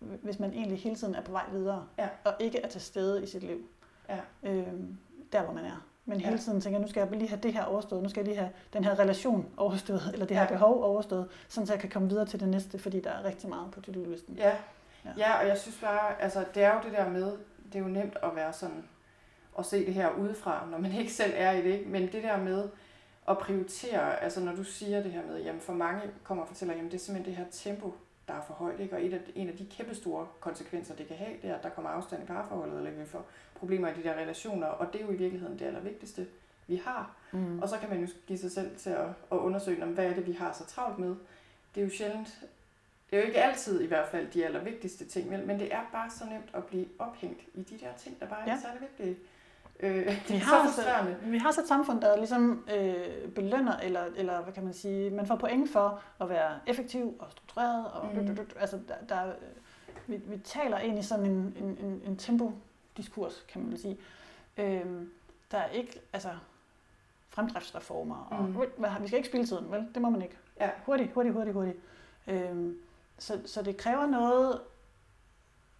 [0.00, 2.08] hvis man egentlig hele tiden er på vej videre, Ja.
[2.24, 3.68] og ikke er til stede i sit liv.
[4.08, 4.18] Ja.
[4.42, 4.96] Øhm,
[5.32, 5.84] der, hvor man er.
[6.04, 6.26] Men Ja.
[6.26, 8.38] hele tiden tænker, nu skal jeg lige have det her overstået, nu skal jeg lige
[8.38, 10.48] have den her relation overstået, eller det her Ja.
[10.48, 13.48] behov overstået, sådan så jeg kan komme videre til det næste, fordi der er rigtig
[13.48, 14.34] meget på to-do-listen.
[14.34, 14.56] Ja.
[15.04, 15.10] Ja.
[15.16, 17.32] ja, og jeg synes bare, altså det er jo det der med,
[17.72, 18.84] det er jo nemt at være sådan,
[19.58, 21.90] at se det her udefra, når man ikke selv er i det, ikke?
[21.90, 22.68] men det der med
[23.28, 26.74] at prioritere, altså når du siger det her med, jamen for mange kommer og fortæller,
[26.74, 27.94] jamen det er simpelthen det her tempo,
[28.28, 28.96] der er for højt, ikke?
[28.96, 31.62] og et af, en af de kæmpe store konsekvenser, det kan have, det er, at
[31.62, 35.00] der kommer afstand i parforholdet, eller vi får problemer i de der relationer, og det
[35.00, 36.26] er jo i virkeligheden det allervigtigste,
[36.66, 37.14] vi har.
[37.32, 37.58] Mm.
[37.62, 40.14] Og så kan man jo give sig selv til at, at undersøge, om hvad er
[40.14, 41.16] det, vi har så travlt med.
[41.74, 42.28] Det er jo sjældent,
[43.10, 45.80] det er jo ikke altid i hvert fald de allervigtigste ting, vel, men det er
[45.92, 48.52] bare så nemt at blive ophængt i de der ting, der bare Ja.
[48.52, 49.16] er særlig vigtige.
[49.80, 51.16] Øh, Vi har, så frustrerende.
[51.24, 54.72] så, vi har så et samfund, der ligesom øh, belønner, eller, eller hvad kan man
[54.74, 57.86] sige, man får point for at være effektiv og struktureret.
[57.92, 58.38] Og, Mm.
[58.60, 59.34] altså, der, der, er-
[60.06, 63.98] vi, vi taler egentlig sådan en, en, en, en tempo-diskurs, kan man sige.
[64.56, 65.10] Øhm,
[65.50, 66.28] der er ikke, altså,
[67.28, 68.52] fremdriftsreformer, og Mm.
[68.76, 69.86] hvad, vi skal ikke spille tiden, vel?
[69.94, 70.36] Det må man ikke.
[70.60, 70.70] Ja.
[70.86, 71.76] Hurtigt, hurtigt, hurtigt, hurtigt.
[72.26, 72.78] Øhm,
[73.18, 74.60] så, så det kræver noget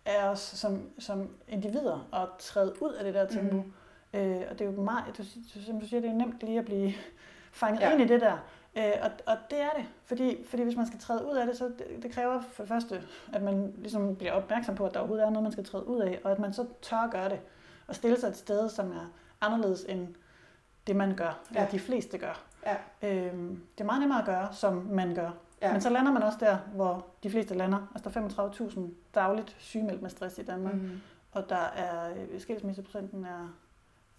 [0.07, 3.57] af os som, som individer at træde ud af det der tempo.
[3.57, 3.73] Mm.
[4.15, 5.25] Øh, og det er jo meget, du,
[5.67, 6.93] som du siger, det er nemt lige at blive
[7.53, 7.93] fanget Ja.
[7.93, 8.37] ind i det der.
[8.77, 11.57] Øh, og, og det er det, fordi, fordi hvis man skal træde ud af det,
[11.57, 15.01] så det, det kræver for det første, at man ligesom bliver opmærksom på, at der
[15.01, 17.29] overhovedet er noget, man skal træde ud af, og at man så tør at gøre
[17.29, 17.41] det,
[17.87, 20.09] og stille sig et sted, som er anderledes end
[20.87, 21.59] det, man gør, ja.
[21.61, 22.45] Eller de fleste gør.
[22.67, 22.77] Ja.
[23.09, 25.31] Øhm, det er meget nemmere at gøre, som man gør.
[25.63, 25.73] Ja.
[25.73, 27.91] Men så lander man også der, hvor de fleste lander.
[27.95, 28.81] Altså der er 35.000
[29.15, 30.75] dagligt sygemeldt med stress i Danmark.
[30.75, 30.81] Mm.
[30.81, 31.01] Mm.
[31.33, 33.55] Og der er øh, skilsmisseprocenten er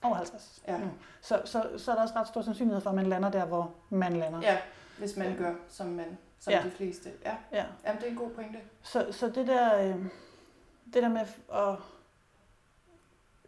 [0.01, 0.77] over 50 Ja.
[0.77, 0.87] nu.
[1.21, 3.73] Så, så, så er der også ret stor sandsynlighed for, at man lander der, hvor
[3.89, 4.41] man lander.
[4.41, 4.57] ja,
[4.97, 6.61] hvis man gør, som, man, som Ja.
[6.65, 7.09] de fleste.
[7.25, 7.65] Ja, Ja.
[7.85, 8.59] Jamen, det er en god pointe.
[8.81, 10.05] Så, så det der, øh,
[10.93, 11.21] det der med
[11.53, 11.75] at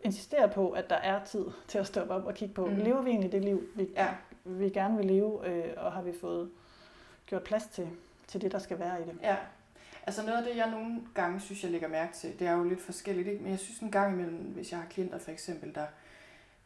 [0.02, 2.72] insistere på, at der er tid til at stoppe op og kigge på, Mm.
[2.72, 2.78] mm.
[2.78, 4.08] lever vi egentlig det liv, vi, Ja.
[4.46, 6.52] vi gerne vil leve, øh, og har vi fået
[7.26, 7.90] gjort plads til,
[8.28, 9.18] til det, der skal være i det.
[9.22, 9.36] Ja.
[10.08, 12.64] Altså noget af det, jeg nogle gange synes, jeg lægger mærke til, det er jo
[12.64, 13.42] lidt forskelligt, ikke?
[13.44, 15.86] men jeg synes en gang imellem, hvis jeg har klienter for eksempel, der,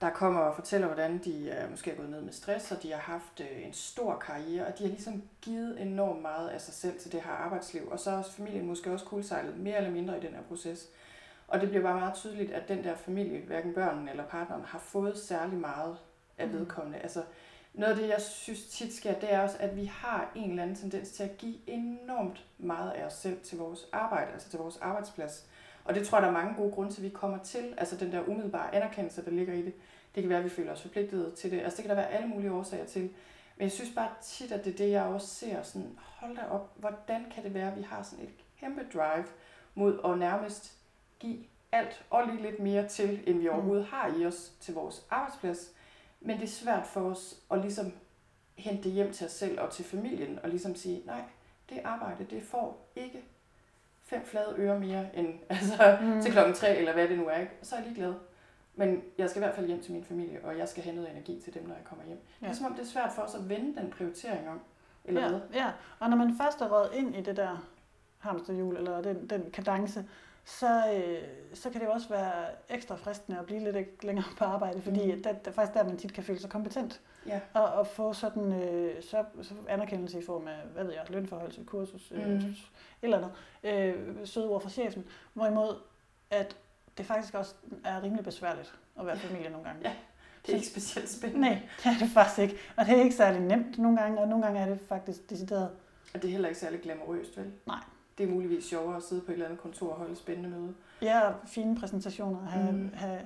[0.05, 2.91] der kommer og fortæller, hvordan de er, måske er gået ned med stress, og de
[2.91, 6.73] har haft øh, en stor karriere, og de har ligesom givet enormt meget af sig
[6.73, 10.17] selv til det her arbejdsliv, og så er familien måske også kuldsejlet mere eller mindre
[10.17, 10.87] i den her proces.
[11.47, 14.79] Og det bliver bare meget tydeligt, at den der familie, hverken børnene eller partneren, har
[14.79, 15.97] fået særlig meget
[16.37, 16.53] af Mm.
[16.53, 16.99] vedkommende.
[16.99, 17.23] Altså,
[17.73, 20.63] noget af det, jeg synes tit sker, det er også, at vi har en eller
[20.63, 24.59] anden tendens til at give enormt meget af os selv til vores arbejde, altså til
[24.59, 25.45] vores arbejdsplads.
[25.85, 27.73] Og det tror jeg, der er mange gode grunde til, at vi kommer til.
[27.77, 29.73] Altså den der umiddelbare anerkendelse, der ligger i det.
[30.15, 31.61] Det kan være, at vi føler os forpligtet til det.
[31.61, 33.01] Altså det kan der være alle mulige årsager til.
[33.57, 35.61] Men jeg synes bare tit, at det er det, jeg også ser.
[35.61, 39.25] Sådan, hold da op, hvordan kan det være, at vi har sådan et kæmpe drive
[39.75, 40.77] mod at nærmest
[41.19, 41.37] give
[41.71, 45.71] alt og lige lidt mere til, end vi overhovedet har i os til vores arbejdsplads.
[46.21, 47.93] Men det er svært for os at ligesom
[48.55, 51.21] hente det hjem til os selv og til familien, og ligesom sige, nej,
[51.69, 53.23] det arbejde, det får ikke
[54.03, 56.07] fem flade øre mere end altså, mm.
[56.07, 56.21] Mm.
[56.21, 57.37] til klokken tre, eller hvad det nu er.
[57.37, 57.51] Ikke?
[57.61, 58.13] Så er jeg ligeglad.
[58.75, 61.11] Men jeg skal i hvert fald hjem til min familie, og jeg skal have noget
[61.11, 62.19] energi til dem, når jeg kommer hjem.
[62.41, 62.45] Ja.
[62.45, 64.59] Det er som om, det er svært for os at vende den prioritering om.
[65.05, 65.39] Eller ja, hvad?
[65.53, 67.67] ja, og når man først er røget ind i det der
[68.19, 70.05] hamsterhjul, eller den, den kadence,
[70.45, 71.21] så, øh,
[71.53, 75.15] så kan det jo også være ekstra fristende at blive lidt længere på arbejde, fordi
[75.15, 75.23] mm.
[75.23, 77.01] det er faktisk der, man tit kan føle sig kompetent.
[77.27, 77.39] Ja.
[77.53, 81.63] Og, og få sådan øh, så, så anerkendelse i form af, hvad ved jeg, lønforholdelse,
[81.63, 82.35] kursus, øh, Mhm.
[82.35, 82.55] et
[83.01, 83.31] eller andet,
[83.63, 85.05] øh, søde ord fra chefen.
[85.33, 85.75] Hvorimod,
[86.29, 86.57] at
[86.97, 87.53] det faktisk også
[87.83, 89.81] er rimelig besværligt at være familie nogle gange.
[89.83, 89.93] Ja.
[90.45, 91.49] Det er ikke specielt spændende.
[91.49, 92.55] Nej, det er det faktisk ikke.
[92.77, 95.69] Og det er ikke særlig nemt nogle gange, og nogle gange er det faktisk decideret
[96.13, 97.51] Og det er heller ikke særlig glamourøst, vel?
[97.67, 97.79] Nej.
[98.17, 100.49] Det er muligvis sjovere at sidde på et eller andet kontor og holde et spændende
[100.49, 100.73] møde.
[101.01, 102.91] Ja, og fine præsentationer, have, Mm.
[102.93, 103.19] have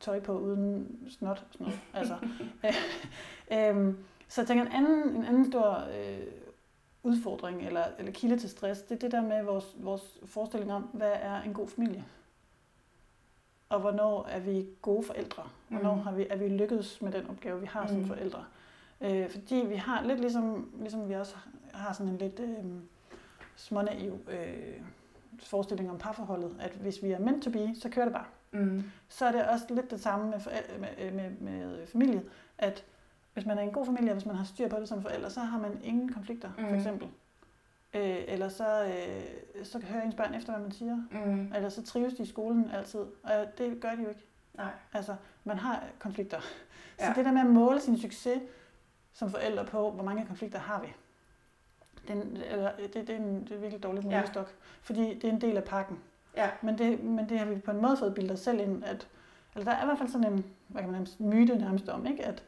[0.00, 1.80] tøj på uden snot sådan noget.
[1.94, 2.14] Altså,
[2.64, 2.74] øh,
[3.68, 3.96] øhm,
[4.28, 6.26] så jeg tænker, en anden, en anden stor øh,
[7.02, 10.82] udfordring eller, eller kilde til stress, det er det der med vores, vores forestilling om,
[10.82, 12.04] hvad er en god familie?
[13.70, 15.42] Og hvornår er vi gode forældre?
[15.68, 16.00] Hvornår Mm.
[16.00, 18.06] har vi, er vi lykkedes med den opgave, vi har som Mm.
[18.06, 18.44] forældre?
[19.00, 21.36] Øh, fordi vi har lidt ligesom, ligesom vi også
[21.72, 22.64] har sådan en lidt øh,
[23.56, 24.80] smånaiv øh,
[25.42, 28.24] forestilling om parforholdet, at hvis vi er meant to be, så kører det bare.
[28.52, 28.82] Mm.
[29.08, 30.40] Så er det også lidt det samme med,
[30.78, 32.22] med, med, med familie,
[32.58, 32.84] at
[33.34, 35.30] hvis man er en god familie, og hvis man har styr på det som forældre,
[35.30, 36.68] så har man ingen konflikter, mm.
[36.68, 37.08] For eksempel.
[37.94, 40.96] Øh, eller så, øh, så hører ens børn efter, hvad man siger.
[41.10, 41.52] Mm.
[41.54, 43.00] Eller så trives de i skolen altid.
[43.22, 44.26] Og det gør de jo ikke.
[44.54, 44.70] Nej.
[44.92, 46.40] Altså, man har konflikter.
[46.98, 47.12] Så Ja.
[47.16, 48.40] det der med at måle sin succes
[49.12, 50.86] som forældre på, hvor mange konflikter har vi,
[52.08, 54.16] Det er, en, eller, det, det, er en, det er virkelig dårligt Ja.
[54.16, 54.52] målestok, ja.
[54.82, 55.98] fordi det er en del af pakken.
[56.36, 56.50] Ja.
[56.62, 59.08] Men det, men det har vi på en måde fået bildet os selv ind, at
[59.54, 62.06] eller der er i hvert fald sådan en, hvad kan man nærmest, myte nærmest om,
[62.06, 62.24] ikke?
[62.26, 62.42] at,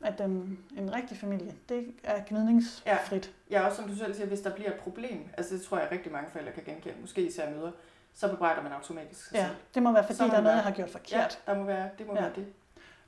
[0.00, 3.34] at en, en rigtig familie, det er gnidningsfrit.
[3.50, 5.88] Ja, også som du selv siger, hvis der bliver et problem, altså det tror jeg
[5.92, 7.70] rigtig mange forældre kan genkende, måske især møder,
[8.14, 9.56] så bebrejder man automatisk sig Ja, selv.
[9.74, 11.40] det må være, fordi må der er noget, jeg har gjort forkert.
[11.46, 12.20] Ja, der må være, det må Ja.
[12.20, 12.46] være det.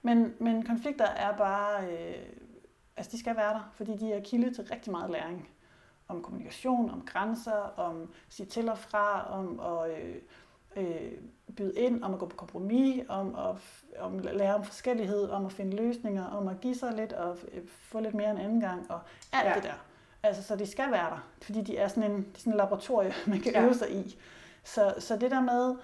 [0.02, 2.14] Men, men konflikter er bare, øh,
[2.96, 5.48] altså de skal være der, fordi de er kilde til rigtig meget læring.
[6.08, 10.16] Om kommunikation, om grænser, om sige til og fra, om at øh,
[10.76, 11.12] øh,
[11.56, 13.56] byde ind, om at gå på kompromis, om at
[13.98, 17.62] om lære om forskellighed, om at finde løsninger, om at give sig lidt og øh,
[17.68, 19.00] få lidt mere en anden gang, og
[19.32, 19.54] alt Ja.
[19.54, 19.72] det der.
[20.22, 22.56] Altså, så de skal være der, fordi de er sådan en, de er sådan en
[22.56, 23.62] laboratorie, man kan Ja.
[23.64, 24.18] øve sig i.
[24.64, 25.76] Så, så det der med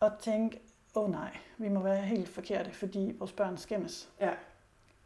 [0.00, 0.60] at tænke,
[0.94, 4.08] åh oh, nej, vi må være helt forkerte, fordi vores børn skændes.
[4.20, 4.30] Ja.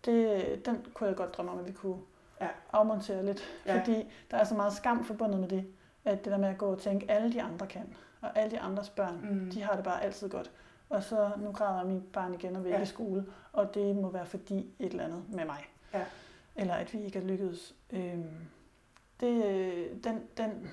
[0.05, 1.99] Det, den kunne jeg godt drømme om, at vi kunne
[2.41, 2.49] Ja.
[2.73, 3.43] afmontere lidt.
[3.67, 3.81] Ja.
[3.81, 5.67] Fordi der er så meget skam forbundet med det,
[6.07, 8.61] at det der med at gå og tænke, alle de andre kan, og alle de
[8.61, 9.51] andres børn, Mm.
[9.51, 10.51] de har det bare altid godt.
[10.89, 12.83] Og så nu græder mit barn igen og vil Ja.
[12.83, 15.65] i skole, og det må være fordi et eller andet med mig.
[15.95, 16.05] Ja.
[16.57, 17.75] Eller at vi ikke er lykkedes.
[17.91, 18.25] Øhm,
[19.21, 20.69] det, øh, den, den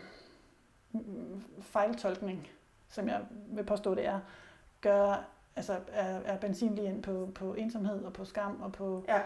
[1.62, 2.48] fejltolkning,
[2.90, 4.20] som jeg vil påstå, det er,
[4.82, 9.06] gør, altså er, er benzin lige ind på, på ensomhed og på skam og på,
[9.08, 9.22] Ja.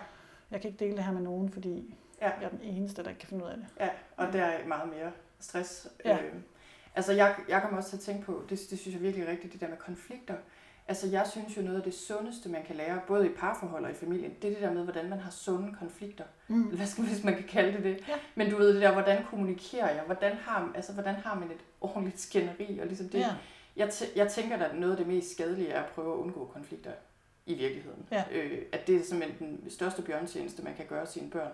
[0.52, 2.26] jeg kan ikke dele det her med nogen, fordi Ja.
[2.30, 3.66] jeg er den eneste, der ikke kan finde ud af det.
[3.80, 5.88] Ja, og der er meget mere stress.
[6.06, 6.18] Ja.
[6.24, 6.34] Øh,
[6.96, 9.32] altså jeg, jeg kommer også til at tænke på, det, det synes jeg virkelig er
[9.32, 10.36] rigtigt, det der med konflikter.
[10.90, 13.92] Altså jeg synes jo noget af det sundeste, man kan lære, både i parforhold og
[13.92, 16.24] i familien, det er det der med, hvordan man har sunde konflikter.
[16.48, 16.62] Mm.
[16.64, 18.08] Hvad skal man, hvis man kan kalde det det.
[18.08, 18.14] Ja.
[18.36, 20.04] Men du ved det der, hvordan kommunikerer jeg?
[20.06, 22.80] Hvordan har, altså, hvordan har man et ordentligt skænderi?
[22.80, 23.36] Og ligesom det, Ja.
[23.76, 26.92] jeg, jeg tænker, at noget af det mest skadelige er at prøve at undgå konflikter
[27.46, 28.08] i virkeligheden.
[28.12, 28.24] Ja.
[28.32, 31.52] Øh, at det er simpelthen den største bjørntjeneste, man kan gøre sine børn.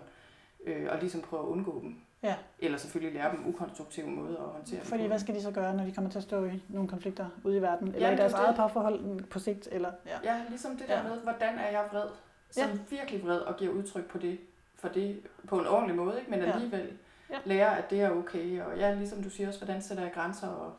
[0.66, 1.96] Øh, og ligesom prøve at undgå dem.
[2.24, 2.34] Ja.
[2.58, 5.06] Eller selvfølgelig lære dem ukonstruktive måder at håndtere dem Fordi på.
[5.08, 7.56] hvad skal de så gøre, når de kommer til at stå i nogle konflikter ude
[7.56, 7.88] i verden?
[7.88, 8.56] Eller Ja, i det er deres jo eget det.
[8.56, 9.68] parforhold mm, på sigt?
[9.72, 10.34] Eller, ja.
[10.34, 11.02] Ja, ligesom det der Ja.
[11.02, 12.06] med, hvordan er jeg vred?
[12.50, 12.76] Som ja.
[12.96, 14.38] virkelig vred og giver udtryk på det,
[14.74, 16.30] for det på en ordentlig måde, ikke?
[16.30, 16.52] men Ja.
[16.52, 16.92] alligevel
[17.30, 17.36] Ja.
[17.44, 18.60] lære, at det er okay.
[18.62, 20.72] Og ja, ligesom du siger også, hvordan sætter jeg grænser, og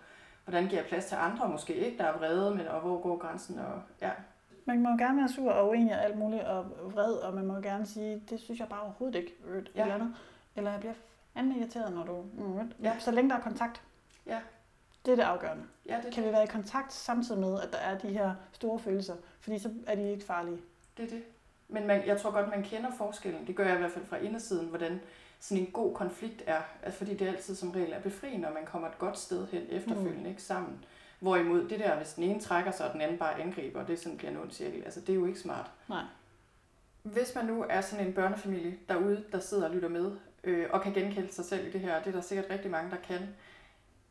[0.45, 3.17] hvordan giver jeg plads til andre måske ikke, der er vrede, men og hvor går
[3.17, 3.59] grænsen?
[3.59, 4.11] Og, ja.
[4.65, 7.53] Man må gerne være sur og uenig og alt muligt og vred, og man må
[7.53, 9.33] gerne sige, det synes jeg bare overhovedet ikke.
[9.47, 9.81] Øh, Et Ja.
[9.81, 10.15] eller andet.
[10.55, 10.93] Eller jeg bliver
[11.35, 12.25] fandme irriteret, når du...
[12.33, 12.99] Mm, Ja.
[12.99, 13.81] Så længe der er kontakt.
[14.25, 14.39] Ja.
[15.05, 15.63] Det er det afgørende.
[15.85, 18.79] ja, det, Kan vi være i kontakt samtidig med, at der er de her store
[18.79, 19.15] følelser?
[19.39, 20.57] Fordi så er de ikke farlige.
[20.97, 21.23] det er det.
[21.67, 23.47] Men man, jeg tror godt, man kender forskellen.
[23.47, 25.01] Det gør jeg i hvert fald fra indersiden, hvordan
[25.39, 26.61] sådan en god konflikt er.
[26.83, 29.61] Altså, fordi det altid som regel er befriende, når man kommer et godt sted hen
[29.69, 30.25] efterfølgende, mm.
[30.29, 30.85] ikke sammen.
[31.19, 33.99] Hvorimod det der, hvis den ene trækker sig, og den anden bare angriber, og det
[33.99, 35.71] sådan bliver en ond cirkel, altså det er jo ikke smart.
[35.89, 36.03] Nej.
[37.03, 40.11] Hvis man nu er sådan en børnefamilie derude, der sidder og lytter med,
[40.45, 42.71] øh, og kan genkende sig selv i det her, og det er der sikkert rigtig
[42.71, 43.35] mange, der kan,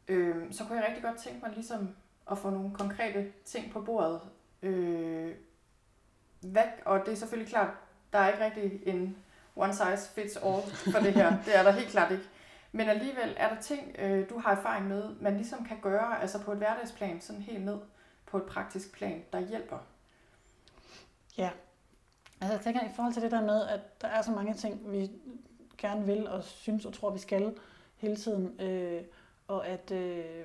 [0.09, 1.89] øh, så kunne jeg rigtig godt tænke mig ligesom
[2.31, 4.21] at få nogle konkrete ting på bordet.
[4.63, 5.35] Øh,
[6.43, 6.83] væk.
[6.85, 7.71] og det er selvfølgelig klart,
[8.13, 9.17] der er ikke rigtig en
[9.57, 11.37] one size fits all for det her.
[11.47, 12.25] Det er der helt klart ikke.
[12.73, 16.43] Men alligevel er der ting, øh, du har erfaring med, man ligesom kan gøre, altså
[16.43, 17.79] på et hverdagsplan, sådan helt ned
[18.27, 19.79] på et praktisk plan, der hjælper.
[21.39, 21.51] Ja.
[22.41, 24.93] Altså jeg tænker, i forhold til det der med, at der er så mange ting,
[24.93, 25.11] vi
[25.79, 27.55] gerne vil og synes og tror, vi skal
[27.97, 29.03] hele tiden, øh,
[29.49, 30.45] og at, øh,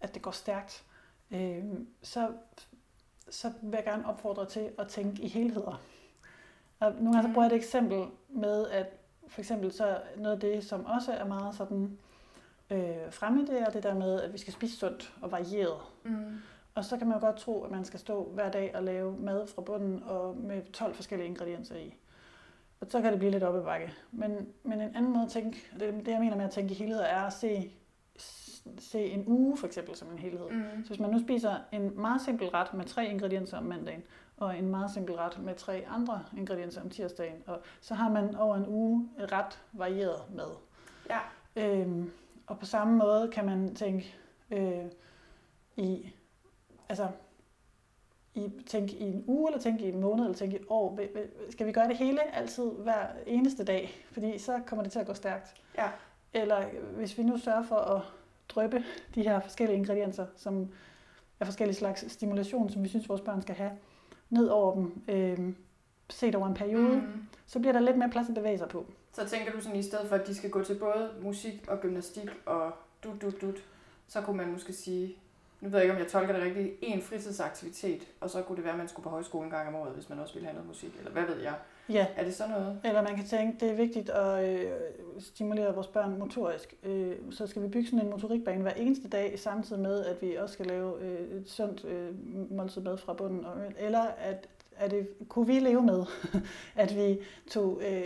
[0.00, 0.84] at det går stærkt,
[1.30, 1.64] øh,
[2.02, 2.28] så,
[3.30, 5.82] så vil jeg gerne opfordre til at tænke i helheder.
[6.80, 8.86] Og nogle gange så bruger jeg et eksempel med, at
[9.28, 11.98] for eksempel så noget af det, som også er meget sådan
[12.70, 15.80] øh, fremme, det er det der med, at vi skal spise sundt og varieret.
[16.04, 16.40] Mm.
[16.74, 19.16] Og så kan man jo godt tro, at man skal stå hver dag og lave
[19.18, 21.94] mad fra bunden og med 12 forskellige ingredienser i.
[22.80, 23.92] Og så kan det blive lidt op ad bakke.
[24.12, 26.76] Men, men en anden måde at tænke, det, det jeg mener med at tænke i
[26.76, 27.70] helhed, er at se,
[28.78, 30.50] se en uge for eksempel som en helhed.
[30.50, 30.84] Mm.
[30.84, 34.02] Så hvis man nu spiser en meget simpel ret med tre ingredienser om mandagen,
[34.36, 38.36] og en meget simpel ret med tre andre ingredienser om tirsdagen, og så har man
[38.36, 40.56] over en uge ret varieret mad.
[41.10, 41.18] Ja.
[41.56, 42.10] Øhm,
[42.46, 44.14] og på samme måde kan man tænke
[44.50, 44.84] øh,
[45.76, 46.14] i,
[46.88, 47.08] altså,
[48.40, 50.98] i, tænke i en uge, eller tænke i en måned, eller tænke i et år.
[51.50, 53.90] Skal vi gøre det hele altid hver eneste dag?
[54.12, 55.54] Fordi så kommer det til at gå stærkt.
[55.78, 55.88] Ja.
[56.32, 56.64] Eller
[56.96, 58.02] hvis vi nu sørger for at
[58.48, 60.68] drøbe de her forskellige ingredienser, som
[61.40, 63.70] er forskellige slags stimulation, som vi synes, vores børn skal have,
[64.30, 65.54] ned over dem, øh,
[66.10, 66.96] set over en periode.
[66.96, 67.26] Mm.
[67.46, 68.86] så bliver der lidt mere plads at bevæge sig på.
[69.12, 71.80] Så tænker du sådan, i stedet for, at de skal gå til både musik og
[71.80, 72.72] gymnastik og
[73.04, 73.64] dut, dut, dut,
[74.08, 75.16] så kunne man måske sige,
[75.60, 78.64] nu ved jeg ikke, om jeg tolker det rigtigt, en fritidsaktivitet, og så kunne det
[78.64, 80.54] være, at man skulle på højskole en gang om året, hvis man også ville have
[80.54, 81.54] noget musik, eller hvad ved jeg.
[81.88, 82.80] Ja, Er det sådan noget?
[82.84, 84.70] eller man kan tænke, det er vigtigt at øh,
[85.18, 86.74] stimulere vores børn motorisk.
[86.82, 90.34] Øh, så skal vi bygge sådan en motorikbane hver eneste dag, samtidig med, at vi
[90.34, 92.08] også skal lave øh, et sundt øh,
[92.50, 93.46] måltid mad fra bunden.
[93.78, 96.04] Eller at, at det, kunne vi leve med,
[96.82, 97.18] at vi
[97.50, 98.04] tog øh,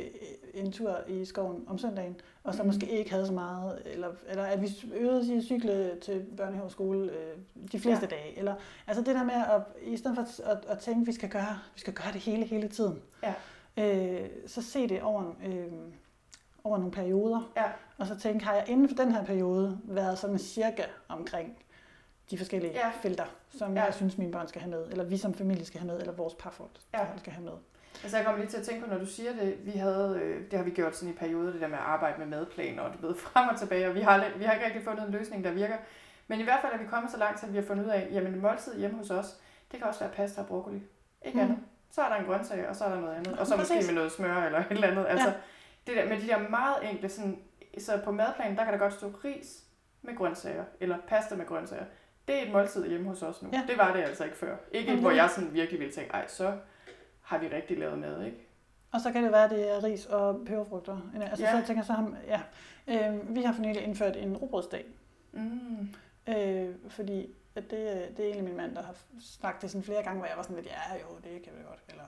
[0.55, 2.67] en tur i skoven om søndagen, og så Mhm.
[2.67, 6.71] måske ikke havde så meget, eller, eller at vi øvede at cykle til børnehave og
[6.71, 7.39] skole øh,
[7.73, 8.17] de fleste ja.
[8.17, 8.39] dage.
[8.39, 8.55] Eller,
[8.87, 11.59] altså det der med, at, i stedet for at, at, tænke, at vi skal, gøre,
[11.75, 13.35] vi skal gøre det hele, hele tiden, Ja.
[14.23, 15.67] øh, så se det over, øh,
[16.65, 17.65] over nogle perioder, Ja.
[17.99, 21.59] og så tænke, har jeg inden for den her periode været sådan cirka omkring
[22.31, 22.91] de forskellige Ja.
[23.03, 23.25] felter,
[23.59, 23.85] som ja.
[23.85, 26.13] jeg synes, mine børn skal have med, eller vi som familie skal have med, eller
[26.13, 27.07] vores parforhold Ja.
[27.19, 27.53] skal have med.
[28.05, 30.51] Altså jeg kommer lige til at tænke på, når du siger det, vi havde, øh,
[30.51, 32.91] det har vi gjort sådan i perioder, det der med at arbejde med madplaner, og
[33.01, 35.45] du ved, frem og tilbage, og vi har, vi har ikke rigtig fundet en løsning,
[35.45, 35.77] der virker.
[36.29, 38.09] Men i hvert fald er vi kommet så langt, at vi har fundet ud af,
[38.13, 39.27] jamen måltid hjemme hos os,
[39.73, 40.83] det kan også være pasta og broccoli.
[41.23, 41.45] Ikke Mhm.
[41.51, 41.59] andet.
[41.91, 43.39] Så er der en grøntsag, og så er der noget andet.
[43.39, 43.75] Og så Præcis.
[43.77, 45.07] måske med noget smør eller et eller andet.
[45.09, 45.35] Altså, Ja.
[45.87, 47.39] det der, med de der meget enkle, sådan,
[47.79, 49.63] så på madplanen, der kan der godt stå ris
[50.03, 51.85] med grøntsager, eller pasta med grøntsager.
[52.29, 53.49] Det er et måltid hjemme hos os nu.
[53.53, 53.63] Ja.
[53.69, 54.57] Det var det altså ikke før.
[54.73, 56.53] Ikke Jamen, hvor jeg sådan virkelig ville tænke, ej, så
[57.25, 58.47] har vi rigtig lavet mad, ikke?
[58.93, 60.99] Og så kan det være, at det er ris og peberfrugter.
[61.15, 61.51] Altså, Ja.
[61.51, 62.41] Så jeg tænker så ham, ja.
[62.89, 64.85] Øh, vi har for nylig indført en robrødsdag,
[65.33, 65.89] Mm.
[66.29, 67.81] øh, fordi at det,
[68.17, 70.43] det er egentlig min mand, der har snakket det sådan flere gange, hvor jeg var
[70.43, 71.81] sådan lidt, ja jo, det kan vi godt.
[71.89, 72.05] Eller.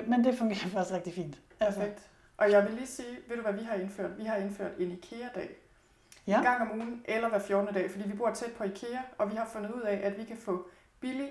[0.00, 1.40] øh, men det fungerer faktisk rigtig fint.
[1.60, 2.10] Altså, Perfekt.
[2.36, 4.18] Og jeg vil lige sige, ved du hvad vi har indført?
[4.18, 5.50] Vi har indført en IKEA-dag.
[6.26, 6.36] Ja.
[6.38, 7.74] En gang om ugen, eller hver 14.
[7.74, 10.24] dag, fordi vi bor tæt på IKEA, og vi har fundet ud af, at vi
[10.24, 10.68] kan få
[11.00, 11.28] billig,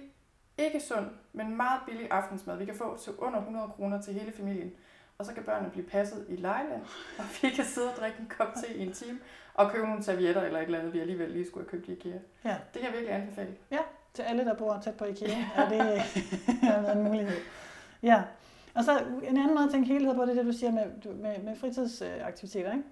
[0.60, 2.58] ikke sund, men meget billig aftensmad.
[2.58, 4.72] Vi kan få til under 100 kroner til hele familien.
[5.18, 6.82] Og så kan børnene blive passet i lejland,
[7.18, 9.20] og vi kan sidde og drikke en kop te i en time,
[9.54, 11.92] og købe nogle servietter eller et eller andet, vi alligevel lige skulle have købt i
[11.92, 12.20] IKEA.
[12.46, 12.56] Ja.
[12.74, 13.56] Det kan jeg virkelig anbefale.
[14.14, 15.80] til alle, der bor tæt på IKEA, er det
[16.64, 17.38] er en mulighed.
[18.04, 18.24] Ja.
[18.76, 21.14] Og så en anden måde at tænke helhed på, det er det, du siger med,
[21.14, 22.84] med, med fritidsaktiviteter, ikke?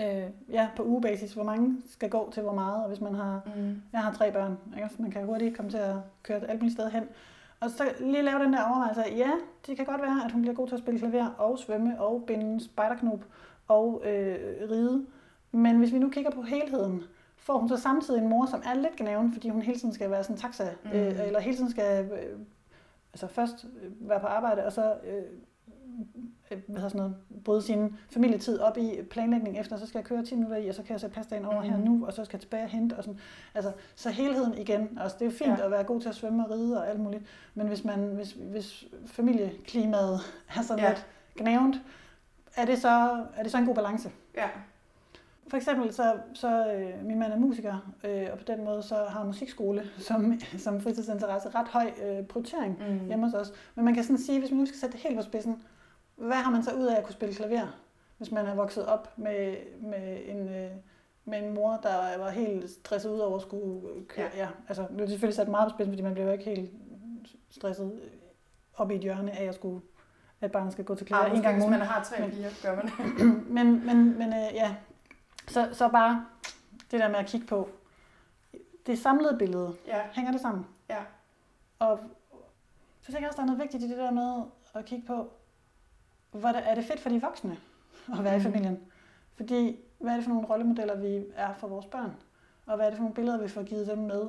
[0.00, 3.40] Øh, ja, på ugebasis, hvor mange skal gå til hvor meget, og hvis man har,
[3.56, 3.82] Mm.
[3.92, 4.88] jeg har tre børn, ikke?
[4.88, 7.04] Så man kan hurtigt komme til at køre alle mulige steder hen.
[7.60, 9.30] Og så lige lave den der overvejelse, ja,
[9.66, 12.24] det kan godt være, at hun bliver god til at spille klaver og svømme og
[12.26, 13.24] binde spejderknop
[13.68, 14.36] og øh,
[14.70, 15.06] ride.
[15.52, 17.02] Men hvis vi nu kigger på helheden,
[17.36, 20.10] får hun så samtidig en mor, som er lidt gnaven, fordi hun hele tiden skal
[20.10, 20.90] være sådan en taxa, Mm.
[20.90, 20.96] mm.
[20.96, 22.38] øh, eller hele tiden skal øh,
[23.12, 25.22] altså først øh, være på arbejde, og så øh, øh,
[26.48, 30.24] hvad hedder sådan noget, bryde sin familietid op i planlægning efter, så skal jeg køre
[30.24, 31.68] 10 minutter i, og så kan jeg sætte pastaen over mm.
[31.70, 31.86] her Mhm.
[31.86, 33.18] nu, og så skal jeg tilbage og hente, og sådan.
[33.54, 35.64] Altså, så helheden igen, altså det er fint Ja.
[35.64, 37.22] at være god til at svømme og ride og alt muligt,
[37.54, 40.20] men hvis, man, hvis, hvis familieklimaet
[40.56, 40.88] er sådan Ja.
[40.88, 41.76] lidt gnævent,
[42.56, 44.10] er det, så, er det så en god balance?
[44.36, 44.48] Ja.
[45.48, 48.94] For eksempel så, så øh, min mand er musiker, øh, og på den måde så
[49.08, 53.06] har musikskole som, som fritidsinteresse ret høj øh, prioritering Mm.
[53.06, 53.52] hjemme hos os.
[53.74, 55.62] Men man kan sådan sige, hvis man nu skal sætte det helt på spidsen,
[56.18, 57.66] hvad har man så ud af at kunne spille klaver,
[58.18, 60.70] hvis man er vokset op med, med, en, øh,
[61.24, 64.30] med en mor, der var helt stresset ud over at skulle køre?
[64.34, 64.38] Ja.
[64.42, 64.48] Ja.
[64.68, 66.70] altså, nu er det selvfølgelig sat meget på spidsen, fordi man bliver jo ikke helt
[67.50, 68.00] stresset
[68.74, 69.80] op i et hjørne af at skulle
[70.40, 71.70] at barnet skal gå til klaver en gang om ugen.
[71.78, 73.24] man har tre Men- piger, gør man det.
[73.56, 74.74] men, men, men øh, ja,
[75.48, 76.26] så, så bare
[76.90, 77.68] det der med at kigge på
[78.86, 79.74] det samlede billede.
[79.86, 80.00] Ja.
[80.12, 80.66] Hænger det sammen?
[80.90, 80.98] Ja.
[81.78, 81.98] Og
[83.00, 84.42] så tænker jeg også, der er noget vigtigt i det der med
[84.74, 85.32] at kigge på,
[86.30, 87.56] hvor er det fedt for de voksne
[88.18, 88.44] at være i Mhm.
[88.52, 88.78] familien?
[89.34, 92.12] Fordi, hvad er det for nogle rollemodeller, vi er for vores børn?
[92.66, 94.22] Og hvad er det for nogle billeder, vi får givet dem med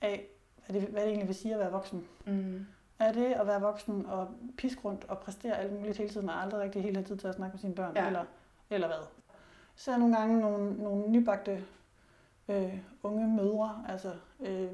[0.00, 0.26] af,
[0.66, 2.04] hvad det, hvad det egentlig vil sige at være voksen?
[2.26, 2.66] Mm.
[2.98, 6.42] Er det at være voksen og piske rundt og præstere alt muligt hele tiden, og
[6.42, 8.06] aldrig rigtig helt have tid til at snakke med sine børn, Ja.
[8.06, 8.24] eller,
[8.70, 9.06] eller hvad?
[9.76, 11.64] Så er nogle gange nogle, nogle nybagte
[12.48, 14.68] øh, unge mødre, altså øh,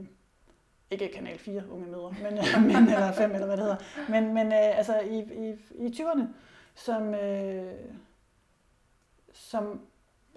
[0.91, 2.35] ikke kanal 4 unge mødre, men,
[2.67, 3.77] men eller 5 eller hvad det hedder,
[4.09, 5.57] men, men øh, altså i, i,
[5.87, 6.23] i 20'erne,
[6.75, 7.73] som, øh,
[9.33, 9.81] som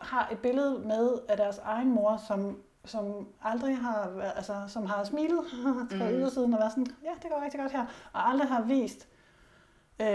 [0.01, 4.86] har et billede med af deres egen mor, som, som aldrig har, været- altså, som
[4.86, 5.39] har smilet
[5.97, 6.15] fra Mm.
[6.15, 9.07] ydersiden og været sådan, ja, det går rigtig godt her, og aldrig har vist,
[10.01, 10.07] øh,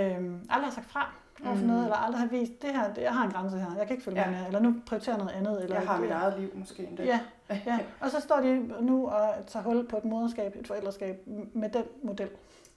[0.51, 1.13] aldrig har sagt fra
[1.45, 1.69] over for Mm.
[1.69, 3.95] noget, eller aldrig har vist, det her, det, jeg har en grænse her, jeg kan
[3.95, 4.31] ikke følge Ja.
[4.31, 5.63] med eller nu prioriterer jeg noget andet.
[5.65, 7.05] Eller Jeg har det- mit eget liv måske endda.
[7.05, 7.21] Ja,
[7.67, 11.23] ja, og så står de nu og tager hul på et moderskab, et forældreskab
[11.55, 12.31] med den model.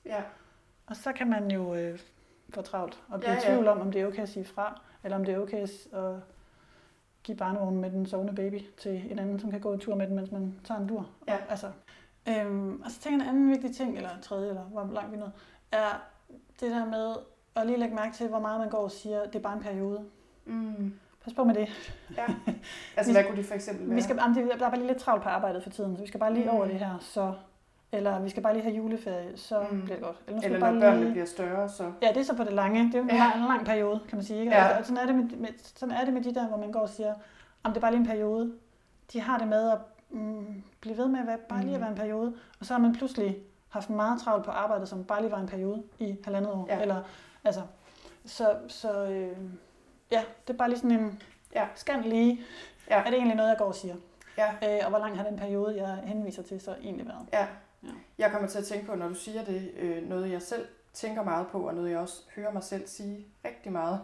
[0.05, 0.21] ja.
[0.87, 1.99] Og så kan man jo øh,
[2.53, 4.45] få travlt og blive Ja, ja, i tvivl om, om det er okay at sige
[4.45, 5.61] fra, eller om det er okay
[5.93, 6.15] at
[7.23, 10.07] give barnevognen med den sovende baby til en anden, som kan gå en tur med
[10.07, 11.09] den, mens man tager en dur.
[11.27, 11.37] Ja.
[11.49, 11.71] Altså,
[12.29, 15.17] øhm, og så tænker jeg en anden vigtig ting, eller tredje, eller hvor langt vi
[15.17, 15.31] nåede,
[15.71, 16.01] er
[16.59, 17.15] det der med
[17.55, 19.63] at lige lægge mærke til, hvor meget man går og siger, det er bare en
[19.63, 19.99] periode.
[20.45, 20.93] Mm.
[21.23, 21.67] Pas på med det.
[22.17, 22.25] ja.
[22.97, 23.95] Altså, Vi- hvad kunne det for eksempel være?
[23.95, 26.01] Vi skal, jamen, det- der er bare lige lidt travlt på arbejdet for tiden, så
[26.01, 26.55] vi skal bare lige Mm.
[26.57, 27.33] over det her, så
[27.93, 29.81] eller vi skal bare lige have juleferie, så Mm.
[29.81, 30.17] bliver det godt.
[30.27, 31.11] Eller, Eller når bare børnene lige...
[31.11, 31.91] bliver større, så...
[32.01, 32.83] Ja, det er så på det lange.
[32.83, 33.17] Det er jo en, Ja.
[33.17, 34.39] lang, en lang periode, kan man sige.
[34.39, 34.51] Ikke?
[34.51, 34.65] Ja.
[34.65, 34.77] Ja.
[34.79, 36.79] Og sådan, er det med, med, sådan er det med de der, hvor man går
[36.79, 37.13] og siger,
[37.63, 38.53] om det er bare lige en periode.
[39.13, 39.77] De har det med at
[40.09, 41.81] mm, blive ved med at være, bare lige at Mm.
[41.81, 42.33] være en periode.
[42.59, 43.37] Og så har man pludselig
[43.69, 46.65] haft meget travlt på arbejdet, som bare lige var en periode i halvandet år.
[46.69, 46.81] Ja.
[46.81, 47.01] Eller,
[47.43, 47.61] altså,
[48.25, 49.37] så, så øh,
[50.11, 51.21] ja, det er bare lige sådan en
[51.55, 51.65] Ja.
[51.75, 52.41] scan lige.
[52.89, 52.99] Ja.
[52.99, 53.95] Er det egentlig noget, jeg går og siger?
[54.37, 54.47] Ja.
[54.63, 57.27] Øh, og hvor lang har den periode, jeg henviser til, så egentlig været?
[57.33, 57.47] Ja.
[57.83, 57.89] Ja.
[58.17, 61.23] Jeg kommer til at tænke på, når du siger det, øh, noget jeg selv tænker
[61.23, 63.99] meget på, og noget jeg også hører mig selv sige rigtig meget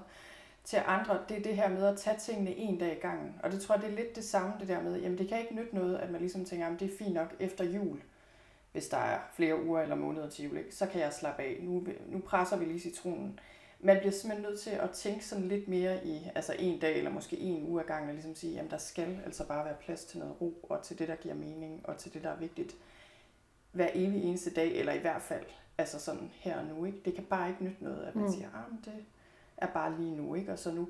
[0.63, 3.35] til andre, det er det her med at tage tingene en dag i gangen.
[3.43, 5.39] Og det tror jeg, det er lidt det samme, det der med, jamen det kan
[5.39, 8.01] ikke nytte noget, at man ligesom tænker, at det er fint nok efter jul,
[8.71, 10.75] hvis der er flere uger eller måneder til jul, ikke?
[10.75, 11.57] så kan jeg slappe af.
[11.61, 13.39] Nu, nu presser vi lige citronen.
[13.79, 17.11] Man bliver simpelthen nødt til at tænke sådan lidt mere i, altså en dag eller
[17.11, 20.05] måske en uge ad gangen, og ligesom sige, jamen der skal altså bare være plads
[20.05, 22.75] til noget ro, og til det, der giver mening, og til det, der er vigtigt
[23.71, 25.45] hver evig eneste dag, eller i hvert fald
[25.77, 26.85] altså sådan her og nu.
[26.85, 27.01] Ikke?
[27.05, 28.31] Det kan bare ikke nytte noget, at man mm.
[28.31, 29.05] Siger, at det
[29.57, 30.51] er bare lige nu, ikke?
[30.51, 30.89] og så nu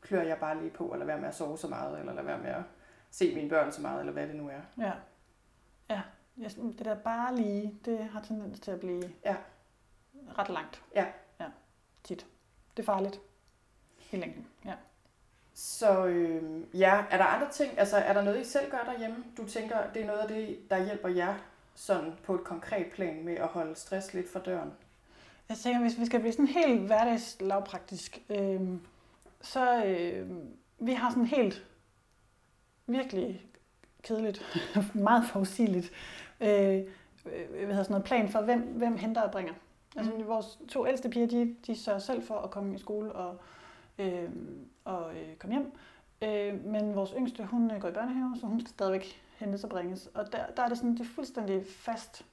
[0.00, 2.38] klør jeg bare lige på, eller være med at sove så meget, eller lade være
[2.38, 2.62] med at
[3.10, 4.60] se mine børn så meget, eller hvad det nu er.
[4.78, 4.92] Ja.
[5.90, 6.02] Ja.
[6.78, 9.36] Det der bare lige, det har tendens til at blive Ja.
[10.38, 10.82] ret langt.
[10.94, 11.06] Ja.
[11.40, 11.46] Ja,
[12.04, 12.26] tit.
[12.76, 13.20] Det er farligt.
[14.12, 14.74] I længden, ja.
[15.54, 19.24] Så øh, ja, er der andre ting, altså er der noget, I selv gør derhjemme?
[19.36, 21.34] Du tænker, det er noget af det, der hjælper jer
[21.76, 24.70] sådan på et konkret plan med at holde stress lidt for døren?
[25.48, 28.60] Jeg tænker, hvis vi skal blive sådan helt hverdagslavpraktisk, øh,
[29.40, 30.30] så øh,
[30.78, 31.66] vi har sådan helt
[32.86, 33.46] virkelig
[34.02, 34.42] kedeligt,
[34.94, 35.92] meget forudsigeligt,
[36.40, 36.82] øh, øh,
[37.50, 39.52] hvad hedder sådan noget plan for, hvem, hvem henter og bringer.
[39.96, 40.26] Altså Mm.
[40.26, 43.36] vores to ældste piger, de, de sørger selv for at komme i skole og,
[43.98, 44.28] øh,
[44.84, 45.72] og øh, komme hjem.
[46.22, 49.70] Øh, men vores yngste, hun øh, går i børnehave, så hun skal stadigvæk hentes og
[49.70, 50.08] bringes.
[50.14, 52.24] Og der, der er det sådan, det er fuldstændig fast,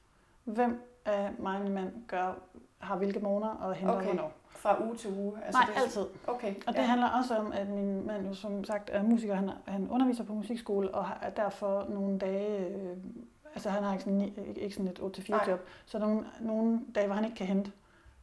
[0.44, 2.34] hvem af mig og min mand gør,
[2.80, 4.06] har hvilke måneder og henter Okay.
[4.06, 4.32] hvornår.
[4.50, 5.34] Fra uge til uge?
[5.46, 6.06] Altså Nej, det, altid.
[6.28, 6.56] Okay.
[6.68, 6.86] Og det ja.
[6.86, 10.24] handler også om, at min mand jo som sagt er musiker, han, er- han underviser
[10.24, 12.98] på musikskole, og har- er derfor nogle dage, øh,
[13.54, 15.46] altså han har ikke sådan, ikke sådan et 8-4 Nej.
[15.50, 17.72] job, så nogle, nogle dage, hvor han ikke kan hente,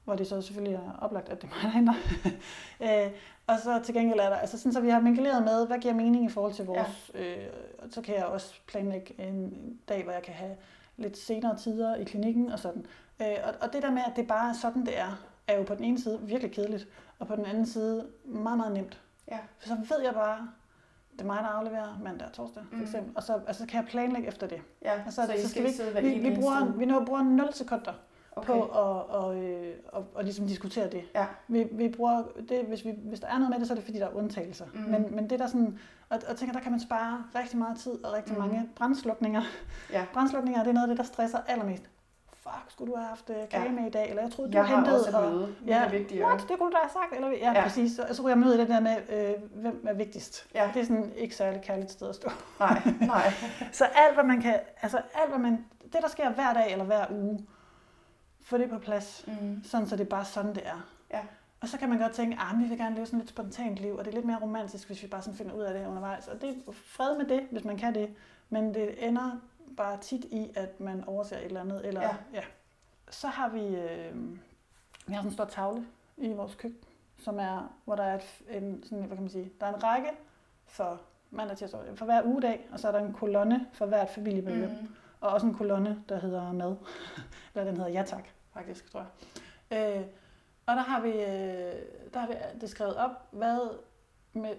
[0.04, 1.94] hvor det så selvfølgelig er oplagt, at det er mig, der henter.
[3.06, 3.12] øh,
[3.52, 5.94] og så til gengæld er der, altså sådan, så vi har mingeleret med, hvad giver
[5.94, 7.36] mening i forhold til vores, ja.
[7.36, 7.46] øh,
[7.90, 9.52] så kan jeg også planlægge en
[9.88, 10.56] dag, hvor jeg kan have
[10.96, 12.86] lidt senere tider i klinikken og sådan.
[13.22, 15.62] Øh, og, og det der med, at det bare er sådan, det er, er jo
[15.62, 16.88] på den ene side virkelig kedeligt,
[17.18, 19.00] og på den anden side meget, meget nemt.
[19.30, 19.38] Ja.
[19.58, 20.48] For så ved jeg bare,
[21.12, 22.82] det er mig, der afleverer mandag og torsdag, for Mm.
[22.82, 23.12] eksempel.
[23.16, 24.60] Og så altså, kan jeg planlægge efter det.
[24.82, 26.78] Ja, Og så, så, skal ikke vi, vi, eneste bruger, uge?
[26.78, 27.92] vi når, bruger 0 sekunder
[28.40, 28.52] okay.
[28.52, 28.70] på at
[29.10, 31.02] og, øh, og, og ligesom diskutere det.
[31.14, 31.26] Ja.
[31.48, 33.84] Vi, vi bruger det, hvis, vi, hvis der er noget med det, så er det
[33.84, 34.64] fordi, der er undtagelser.
[34.74, 34.80] Mm.
[34.80, 35.78] Men, men det der sådan,
[36.08, 38.38] og, og tænker, der kan man spare rigtig meget tid og rigtig Mm.
[38.40, 39.42] mange brandslukninger.
[39.92, 40.04] Ja.
[40.14, 41.82] Brandslukninger, det er noget af det, der stresser allermest.
[42.42, 43.70] Fuck, skulle du have haft øh, kage Ja.
[43.72, 44.08] med i dag?
[44.10, 44.96] Eller jeg troede, du Jeg har hentede.
[44.98, 46.26] også et og, møde, men Ja, det er vigtigere.
[46.28, 46.44] What?
[46.48, 47.14] Det kunne du da have sagt.
[47.14, 47.62] Eller, ja, Ja.
[47.62, 47.92] præcis.
[47.96, 50.46] Så, så ryger jeg i det der med, øh, hvem er vigtigst.
[50.54, 50.70] Ja.
[50.74, 52.30] Det er sådan ikke særlig kærligt sted at stå.
[52.60, 53.32] Nej, nej.
[53.72, 56.84] Så alt, hvad man kan, altså alt, hvad man, det der sker hver dag eller
[56.84, 57.46] hver uge,
[58.50, 59.64] få det på plads, Mm.
[59.64, 60.88] sådan så det er bare sådan, det er.
[61.10, 61.20] Ja.
[61.60, 63.76] Og så kan man godt tænke, at vi vil gerne leve sådan et lidt spontant
[63.76, 65.86] liv, og det er lidt mere romantisk, hvis vi bare sådan finder ud af det
[65.86, 66.28] undervejs.
[66.28, 68.14] Og det er fred med det, hvis man kan det.
[68.48, 69.40] Men det ender
[69.76, 71.86] bare tit i, at man overser et eller andet.
[71.86, 72.16] Eller, Ja.
[72.34, 72.40] ja.
[73.10, 74.14] Så har vi, øh,
[75.06, 75.86] vi har sådan en stor tavle
[76.16, 76.80] i vores køkken,
[77.18, 79.82] som er, hvor der er et, en, sådan, hvad kan man sige, der er en
[79.82, 80.08] række
[80.66, 84.70] for mandag til for hver ugedag, og så er der en kolonne for hvert familiemedlem.
[84.70, 84.88] Mm.
[85.20, 86.76] Og også en kolonne, der hedder mad.
[87.54, 88.24] Eller den hedder ja tak,
[88.54, 89.06] faktisk, tror
[89.70, 89.96] jeg.
[89.98, 90.04] Øh,
[90.66, 91.82] og der har vi, øh,
[92.14, 93.78] der har vi det skrevet op, hvad,
[94.32, 94.50] med,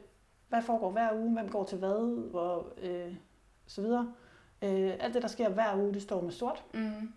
[0.50, 3.14] hvad foregår hver uge, hvem går til hvad, hvor, øh,
[3.68, 4.14] så videre.
[4.62, 6.64] Øh, alt det, der sker hver uge, det står med sort.
[6.74, 7.14] Mm.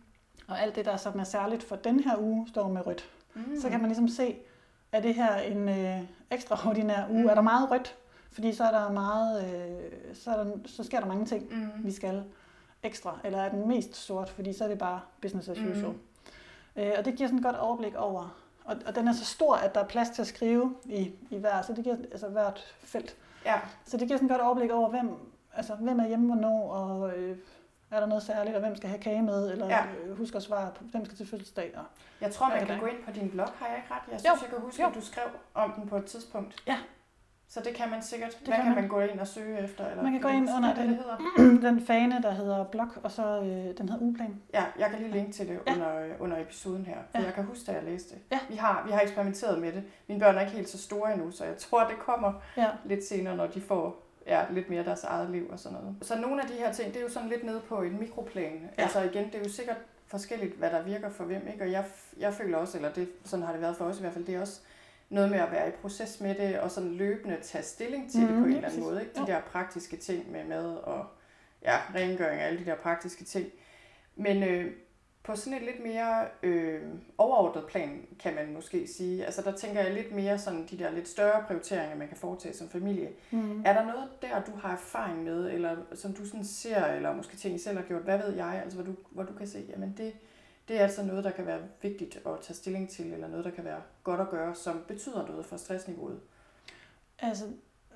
[0.49, 3.11] Og alt det, der sådan er særligt for den her uge, står med rødt.
[3.35, 3.61] Mm.
[3.61, 4.37] Så kan man ligesom se,
[4.93, 6.01] er det her en øh,
[6.31, 7.23] ekstraordinær uge?
[7.23, 7.29] Mm.
[7.29, 7.97] Er der meget rødt?
[8.33, 11.85] Fordi så er der meget, øh, så, er der, så sker der mange ting Mm.
[11.85, 12.25] vi skal
[12.83, 15.93] ekstra, eller er den mest sort, fordi så er det bare business as usual.
[15.93, 15.99] Mm.
[16.77, 19.55] Øh, og det giver sådan et godt overblik over, og, og den er så stor,
[19.57, 22.75] at der er plads til at skrive i, i hver, så det giver altså hvert
[22.81, 23.17] felt.
[23.45, 25.11] Ja, Så det giver sådan et godt overblik over, hvem,
[25.55, 27.39] altså, hvem er hjemme hvornår, og øh,
[27.91, 29.85] er der noget særligt, og hvem skal have kage med, eller Ja.
[30.05, 31.73] øh, husk at svare på, hvem skal til fødselsdag.
[31.77, 31.85] Og,
[32.21, 34.01] jeg tror, man kan gå ind på din blog, har jeg ikke ret?
[34.13, 34.39] Jeg synes, Jo.
[34.43, 34.89] jeg kan huske, Jo.
[34.89, 36.63] at du skrev om den på et tidspunkt.
[36.67, 36.79] Ja.
[37.49, 38.31] Så det kan man sikkert.
[38.31, 38.75] Det Hvad kan man.
[38.75, 38.89] man.
[38.89, 39.87] gå ind og søge efter?
[39.91, 40.89] Eller Man kan gå ind under den.
[40.89, 44.43] det den fane, der hedder blog, og så øh, den hedder ugeplan.
[44.55, 45.73] Ja, jeg kan lige linke til det Ja.
[45.75, 47.25] under, under episoden her, for Ja.
[47.25, 48.23] jeg kan huske, da jeg læste det.
[48.33, 48.39] Ja.
[48.49, 49.83] Vi, har, vi har eksperimenteret med det.
[50.09, 52.67] Mine børn er ikke helt så store endnu, så jeg tror, det kommer Ja.
[52.85, 55.97] lidt senere, når de får ja, lidt mere deres eget liv og sådan noget.
[56.03, 58.71] Så nogle af de her ting, det er jo sådan lidt nede på et mikroplan.
[58.79, 58.83] Ja.
[58.83, 59.77] Altså igen, det er jo sikkert
[60.07, 61.65] forskelligt, hvad der virker for hvem, ikke?
[61.65, 61.85] Og jeg,
[62.19, 64.35] jeg føler også, eller det, sådan har det været for os i hvert fald, det
[64.35, 64.61] er også
[65.15, 68.27] noget med at være i proces med det, og sådan løbende tage stilling til mm,
[68.27, 69.15] det på en eller anden måde, ikke?
[69.15, 71.07] De der praktiske ting med mad og
[71.63, 73.47] ja, rengøring og alle de der praktiske ting.
[74.17, 74.73] Men øh,
[75.25, 76.83] på sådan et lidt mere øh,
[77.19, 79.25] overordnet plan, kan man måske sige.
[79.25, 82.55] Altså der tænker jeg lidt mere sådan de der lidt større prioriteringer, man kan foretage
[82.55, 83.09] som familie.
[83.31, 83.63] Mm.
[83.65, 87.37] Er der noget der, du har erfaring med, eller som du sådan ser, eller måske
[87.37, 89.65] ting, I selv har gjort, hvad ved jeg, altså hvor du, hvor du kan se,
[89.71, 90.13] jamen det,
[90.69, 93.51] det er altså noget, der kan være vigtigt at tage stilling til, eller noget, der
[93.51, 96.21] kan være godt at gøre, som betyder noget for stressniveauet?
[97.19, 97.45] Altså,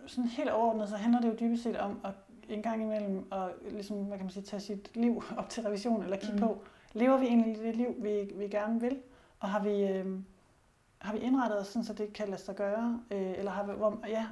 [0.07, 2.13] sådan helt overordnet, så handler det jo dybest set om at
[2.49, 6.03] en gang imellem at ligesom, hvad kan man sige, tage sit liv op til revision,
[6.03, 6.41] eller kigge mm.
[6.41, 6.63] på,
[6.93, 8.99] lever vi egentlig det liv, vi, vi gerne vil?
[9.41, 10.07] Og har vi, øh,
[10.99, 13.01] har vi indrettet os sådan, så det kan lade sig gøre?
[13.11, 14.27] Øh, eller har vi, hvor, ja,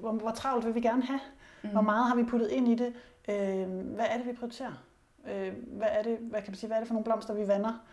[0.00, 1.20] hvor, hvor travlt vil vi gerne have?
[1.62, 1.70] Mm.
[1.70, 2.94] Hvor meget har vi puttet ind i det?
[3.28, 4.84] Øh, hvad er det, vi prioriterer?
[5.26, 7.48] Øh, hvad, er det, hvad, kan man sige, hvad er det for nogle blomster, vi
[7.48, 7.84] vander?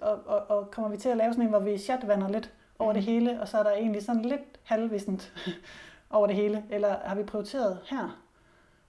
[0.00, 2.92] Og, og, og kommer vi til at lave sådan en, hvor vi chatvander lidt over
[2.92, 2.94] mm.
[2.94, 5.32] det hele, og så er der egentlig sådan lidt halvvisent
[6.10, 6.64] over det hele?
[6.70, 8.22] Eller har vi prioriteret her,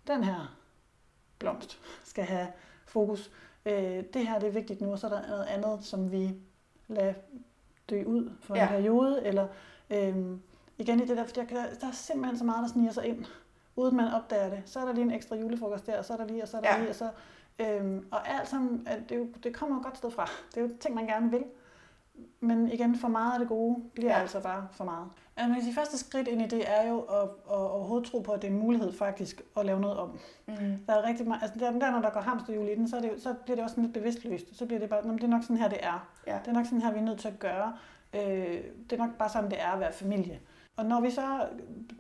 [0.08, 0.58] den her
[1.40, 2.48] blomst skal have
[2.86, 3.32] fokus?
[3.66, 6.34] øh, det her det er vigtigt nu, og så er der noget andet, som vi
[6.88, 7.14] lader
[7.90, 8.64] dø ud for ja.
[8.64, 9.48] en periode, eller
[9.90, 10.16] øh,
[10.78, 11.46] igen i det der, fordi der,
[11.82, 13.26] der er simpelthen så meget, der sniger sig ind,
[13.76, 14.64] uden man opdager det.
[14.66, 16.58] Så er der lige en ekstra julefrokost der, og så er der lige, og så
[16.58, 16.80] er der ja.
[16.80, 17.10] lige, og så...
[17.60, 20.30] Øhm, og alt sammen, at det, jo, det kommer jo godt sted fra.
[20.56, 21.44] Det er jo ting, man gerne vil.
[22.40, 24.20] Men igen, for meget af det gode bliver ja.
[24.20, 25.08] altså bare for meget.
[25.38, 28.20] Altså, man kan sige, første skridt ind i det er jo at, at overhovedet tro
[28.20, 30.20] på, at det er en mulighed faktisk at lave noget om.
[30.48, 30.56] Mm.
[30.88, 33.02] Der er rigtig meget, altså der, der, når der går hamsterhjul i den, så, er
[33.02, 34.58] det, så bliver det også lidt bevidstløst.
[34.58, 36.08] Så bliver det bare, det er nok sådan her, det er.
[36.28, 36.38] Ja.
[36.46, 37.78] Det er nok sådan her, vi er nødt til at gøre.
[38.14, 40.40] Øh, det er nok bare sådan, det er at være familie.
[40.76, 41.48] Og når vi så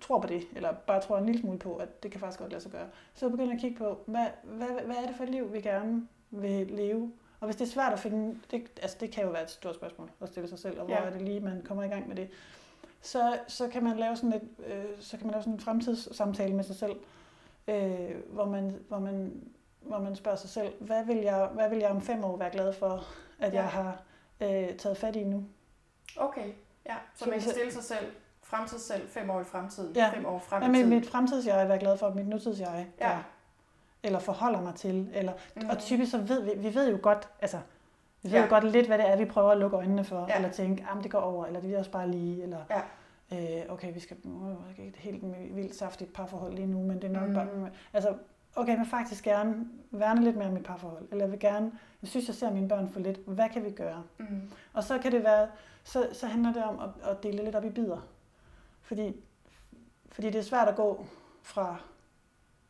[0.02, 2.52] tror på det, eller bare tror en lille smule på, at det kan faktisk godt
[2.52, 5.24] lade sig gøre, så begynder jeg at kigge på, hvad, hvad, hvad er det for
[5.24, 7.12] et liv, vi gerne vil leve?
[7.40, 9.76] Og hvis det er svært at finde, det, altså det kan jo være et stort
[9.76, 11.02] spørgsmål at stille sig selv, og hvor ja.
[11.02, 12.30] er det lige, man kommer i gang med det
[13.04, 16.56] så, så kan man lave sådan et, øh, så kan man lave sådan en fremtidssamtale
[16.56, 16.96] med sig selv,
[17.68, 19.44] øh, hvor, man, hvor, man,
[19.82, 22.52] hvor man spørger sig selv, hvad vil, jeg, hvad vil jeg om fem år være
[22.52, 23.06] glad for,
[23.40, 23.62] at ja.
[23.62, 24.02] jeg har
[24.42, 25.46] øh, taget fat i nu?
[26.18, 26.52] Okay,
[26.86, 26.96] ja.
[27.16, 28.06] Så, så man kan stille sig selv,
[28.56, 30.12] fremtid selv, fem år i fremtiden, ja.
[30.16, 30.90] fem år frem i ja, tiden.
[30.90, 33.12] mit fremtidsjeg er glad for, mit nutidsjeg ja.
[33.12, 33.18] er,
[34.04, 35.10] eller forholder mig til.
[35.14, 35.70] Eller, mm.
[35.70, 37.58] Og typisk så ved vi, vi ved jo godt, altså,
[38.22, 38.44] vi ved ja.
[38.44, 40.36] jo godt lidt, hvad det er, vi prøver at lukke øjnene for, ja.
[40.36, 42.60] eller tænke, at det går over, eller det er også bare lige, eller
[43.32, 43.62] ja.
[43.62, 45.24] øh, okay, vi skal uh, ikke et helt
[45.56, 47.34] vildt saftigt parforhold lige nu, men det er nok mm.
[47.34, 47.48] bare,
[47.94, 48.14] altså,
[48.56, 49.56] okay, men faktisk gerne
[49.92, 52.68] værne lidt mere om mit parforhold, eller jeg vil gerne, jeg synes, jeg ser mine
[52.68, 54.04] børn for lidt, hvad kan vi gøre?
[54.18, 54.52] Mm.
[54.74, 55.48] Og så kan det være,
[55.84, 58.08] så, så handler det om at, at dele lidt op i bidder,
[58.84, 59.16] fordi,
[60.12, 61.06] fordi det er svært at gå
[61.42, 61.78] fra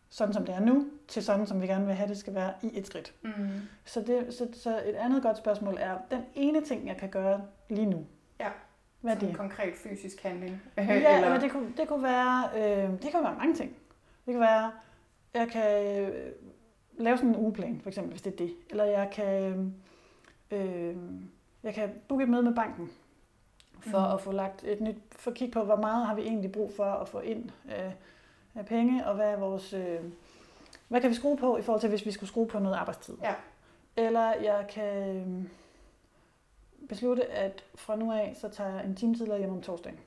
[0.09, 2.53] sådan som det er nu, til sådan som vi gerne vil have det skal være
[2.61, 3.13] i et skridt.
[3.21, 3.31] Mm.
[3.85, 7.41] Så, det, så, så et andet godt spørgsmål er, den ene ting, jeg kan gøre
[7.69, 8.05] lige nu.
[8.39, 8.49] Ja.
[9.01, 9.29] Hvad er det?
[9.29, 10.61] En konkret fysisk handling.
[10.77, 11.09] ja, eller...
[11.09, 13.75] eller det, kunne, det kunne være, øh, det kan være mange ting.
[14.25, 14.71] Det kan være,
[15.33, 16.31] jeg kan øh,
[16.97, 18.55] lave sådan en ugeplan, for eksempel, hvis det er det.
[18.69, 19.73] Eller jeg kan,
[20.51, 20.95] øh,
[21.63, 22.91] jeg kan booke et møde med banken,
[23.83, 24.13] for mm.
[24.13, 26.71] at få lagt et nyt, for at kigge på, hvor meget har vi egentlig brug
[26.75, 27.91] for at få ind øh,
[28.55, 29.73] af penge, og hvad er vores...
[29.73, 29.99] Øh,
[30.87, 33.15] hvad kan vi skrue på i forhold til, hvis vi skulle skrue på noget arbejdstid?
[33.23, 33.33] Ja.
[33.97, 35.45] Eller jeg kan øh,
[36.89, 39.99] beslutte, at fra nu af, så tager jeg en time tidligere hjem om torsdagen.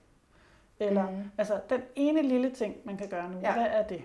[0.81, 1.31] Eller, mm.
[1.39, 3.53] altså, den ene lille ting, man kan gøre nu, ja.
[3.53, 4.05] hvad er det?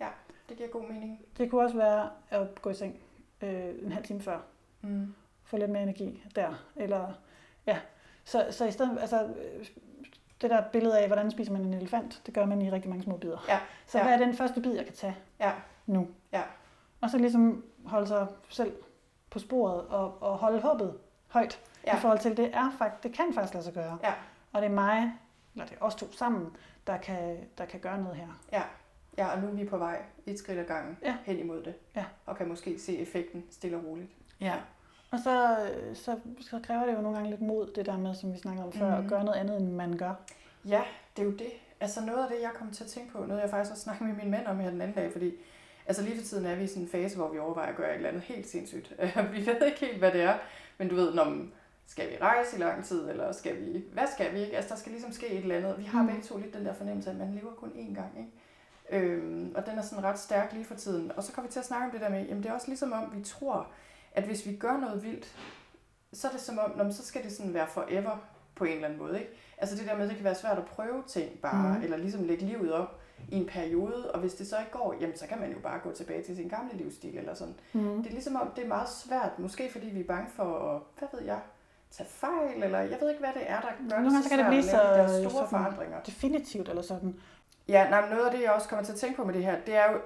[0.00, 0.08] Ja,
[0.48, 1.20] det giver god mening.
[1.38, 3.00] Det kunne også være at gå i seng
[3.42, 4.38] øh, en halv time før.
[4.80, 5.14] Mm.
[5.42, 6.64] Få lidt mere energi der.
[6.76, 7.12] Eller,
[7.66, 7.78] ja.
[8.28, 9.28] Så, så i stedet, altså,
[10.40, 13.04] det der billede af, hvordan spiser man en elefant, det gør man i rigtig mange
[13.04, 13.44] små bidder.
[13.48, 13.58] Ja.
[13.86, 14.04] Så ja.
[14.04, 15.52] hvad er den første bid, jeg kan tage ja.
[15.86, 16.08] nu?
[16.32, 16.42] Ja.
[17.00, 18.76] Og så ligesom holde sig selv
[19.30, 20.98] på sporet og, og holde håbet
[21.28, 21.96] højt ja.
[21.96, 23.98] i forhold til, det er faktisk, det kan faktisk lade sig gøre.
[24.02, 24.12] Ja.
[24.52, 25.12] Og det er mig,
[25.54, 26.56] eller det er os to sammen,
[26.86, 28.28] der kan, der kan gøre noget her.
[28.52, 28.62] Ja.
[29.18, 31.16] ja, og nu er vi på vej et skridt ad gangen ja.
[31.24, 31.74] hen imod det.
[31.96, 32.04] Ja.
[32.26, 34.10] Og kan måske se effekten stille og roligt.
[34.40, 34.54] Ja.
[35.10, 35.56] Og så,
[35.94, 38.66] så, så kræver det jo nogle gange lidt mod, det der med, som vi snakkede
[38.66, 38.92] om før, mm.
[38.92, 39.08] at mhm.
[39.08, 40.14] gøre noget andet, end man gør.
[40.64, 40.82] Ja,
[41.16, 41.52] det er jo det.
[41.80, 44.08] Altså noget af det, jeg kom til at tænke på, noget jeg faktisk også snakkede
[44.08, 45.32] med min mand om her den anden dag, fordi
[45.86, 47.90] altså lige for tiden er vi i sådan en fase, hvor vi overvejer at gøre
[47.90, 48.92] et eller andet helt sindssygt.
[49.34, 50.38] vi ved ikke helt, hvad det er,
[50.78, 51.36] men du ved, når
[51.86, 54.56] skal vi rejse i lang tid, eller skal vi, hvad skal vi ikke?
[54.56, 55.78] Altså der skal ligesom ske et eller andet.
[55.78, 56.08] Vi har mm.
[56.08, 59.06] begge to lidt den der fornemmelse, at man lever kun én gang, ikke?
[59.06, 61.12] Øhm, og den er sådan ret stærk lige for tiden.
[61.16, 62.66] Og så kommer vi til at snakke om det der med, jamen det er også
[62.66, 63.66] ligesom om, vi tror,
[64.12, 65.36] at hvis vi gør noget vildt,
[66.12, 68.16] så er det som om, så skal det sådan være forever
[68.54, 69.18] på en eller anden måde.
[69.20, 69.32] Ikke?
[69.58, 71.84] Altså det der med, at det kan være svært at prøve ting bare, mm.
[71.84, 75.16] eller ligesom lægge livet op i en periode, og hvis det så ikke går, jamen
[75.16, 77.54] så kan man jo bare gå tilbage til sin gamle livsstil eller sådan.
[77.72, 77.96] Mm.
[78.02, 80.82] Det er ligesom om, det er meget svært, måske fordi vi er bange for at,
[80.98, 81.40] hvad ved jeg,
[81.90, 84.38] tage fejl, eller jeg ved ikke, hvad det er, der gør Nogle gange så kan
[84.38, 86.00] det blive lave de så, der store forandringer.
[86.00, 87.20] definitivt eller sådan.
[87.68, 89.60] Ja, nej, noget af det, jeg også kommer til at tænke på med det her,
[89.66, 89.98] det er jo,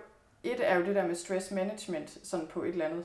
[0.42, 3.04] et er jo det der med stress management, sådan på et eller andet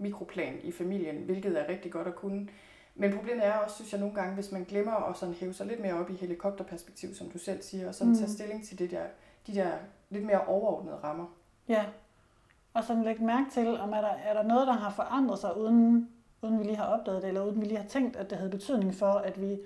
[0.00, 2.48] mikroplan i familien, hvilket er rigtig godt at kunne.
[2.94, 5.66] Men problemet er også, synes jeg nogle gange, hvis man glemmer at sådan hæve sig
[5.66, 8.18] lidt mere op i helikopterperspektiv, som du selv siger, og sådan Mm.
[8.18, 9.02] tage stilling til det der,
[9.46, 9.70] de der
[10.10, 11.26] lidt mere overordnede rammer.
[11.68, 11.84] Ja.
[12.74, 15.56] Og sådan lægge mærke til, om er der, er der noget, der har forandret sig,
[15.56, 16.08] uden,
[16.42, 18.50] uden vi lige har opdaget det, eller uden vi lige har tænkt, at det havde
[18.50, 19.58] betydning for, at vi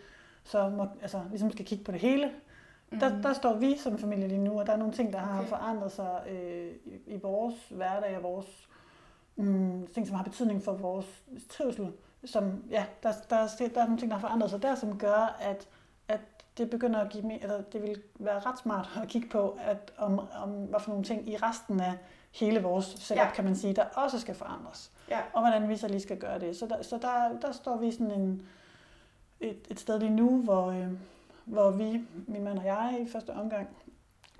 [0.44, 2.30] så må, altså, ligesom skal kigge på det hele.
[2.90, 2.98] Mm.
[3.00, 5.38] Der, der står vi som familie lige nu, og der er nogle ting, der har
[5.38, 5.48] Okay.
[5.48, 8.68] forandret sig øh, i, i vores hverdag og vores
[9.36, 11.06] mm, ting, som har betydning for vores
[11.50, 11.92] trivsel.
[12.24, 14.98] Som, ja, der, der, er- der er nogle ting, der har forandret sig der, som
[14.98, 15.68] gør, at,
[16.08, 16.20] at
[16.58, 19.92] det begynder at give me, eller det vil være ret smart at kigge på, at
[19.98, 21.92] om, om hvad for nogle ting i resten af
[22.32, 23.16] hele vores setup.
[23.24, 23.30] Ja.
[23.34, 24.92] kan man sige, der også skal forandres.
[25.10, 25.20] Ja.
[25.32, 26.56] Og hvordan vi så lige skal gøre det.
[26.56, 28.46] Så der, så der, der står vi sådan en,
[29.40, 30.88] et, et sted lige nu, hvor, øh,
[31.44, 33.68] hvor vi, min mand og jeg, i første omgang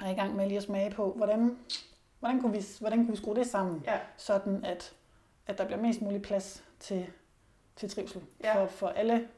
[0.03, 1.59] er i gang med lige at smage på, hvordan,
[2.25, 3.99] hvordan, kunne, vi, hvordan kunne vi skrue det sammen, Ja.
[4.17, 4.95] sådan at,
[5.47, 7.07] at der bliver mest mulig plads til,
[7.77, 8.63] til trivsel Ja.
[8.63, 9.29] for, for alle,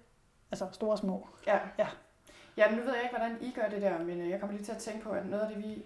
[0.51, 1.27] altså store og små.
[1.47, 1.59] Ja.
[1.79, 1.87] Ja.
[2.57, 4.65] Ja, nu ved jeg ikke, hvordan I gør det der, men øh, jeg kommer lige
[4.65, 5.83] til at tænke på, at noget af det, vi,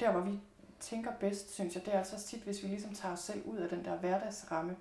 [0.00, 0.40] der hvor vi
[0.80, 3.42] tænker bedst, synes jeg, det er altså også tit, hvis vi ligesom tager os selv
[3.46, 4.76] ud af den der hverdagsramme.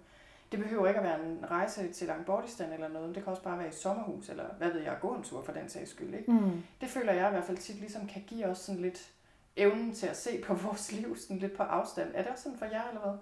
[0.51, 3.59] Det behøver ikke at være en rejse til Langbordistan eller noget, det kan også bare
[3.59, 6.13] være i sommerhus, eller hvad ved jeg, gå en tur for den sags skyld.
[6.13, 6.31] Ikke?
[6.31, 6.63] Mm.
[6.81, 9.11] Det føler jeg i hvert fald tit ligesom kan give os sådan lidt
[9.55, 12.11] evnen til at se på vores liv sådan lidt på afstand.
[12.13, 13.13] Er det også sådan for jer, eller hvad?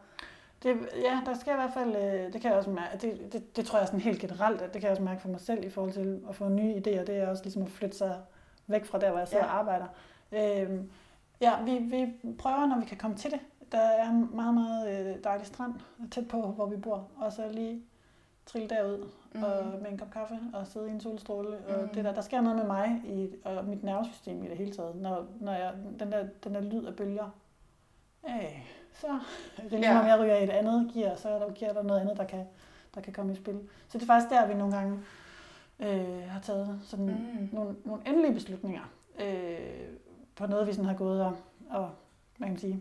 [0.63, 3.55] Det, ja, der skal i hvert fald, øh, det kan jeg også mærke, det, det,
[3.55, 5.65] det tror jeg sådan helt generelt, at det kan jeg også mærke for mig selv
[5.65, 7.03] i forhold til at få nye idéer.
[7.03, 8.21] Det er også ligesom at flytte sig
[8.67, 9.51] væk fra der, hvor jeg sidder Ja.
[9.51, 9.85] og arbejder.
[10.31, 10.91] Øhm,
[11.41, 13.39] ja, vi, vi prøver, når vi kan komme til det.
[13.71, 15.73] Der er en meget, meget øh, dejlig strand
[16.11, 17.07] tæt på, hvor vi bor.
[17.17, 17.81] Og så lige
[18.45, 19.43] trille derud mm.
[19.43, 21.57] og med en kop kaffe og sidde i en solstråle.
[21.67, 21.89] Og Mhm.
[21.93, 24.95] det der, der sker noget med mig i, og mit nervesystem i det hele taget,
[24.95, 27.29] når, når jeg, den, der, den der lyd af bølger.
[28.27, 29.07] Øh, så
[29.57, 29.99] det er ligesom, Ja.
[30.01, 32.45] jeg ryger i et andet gear, så er der, giver der noget andet, der kan,
[32.95, 33.59] der kan komme i spil.
[33.87, 34.99] Så det er faktisk der, vi nogle gange
[35.79, 37.49] øh, har taget sådan Mm.
[37.51, 38.81] nogle, nogle endelige beslutninger
[39.21, 39.87] øh,
[40.35, 41.35] på noget, vi sådan har gået og,
[41.69, 41.89] og
[42.37, 42.79] hvad kan man sige,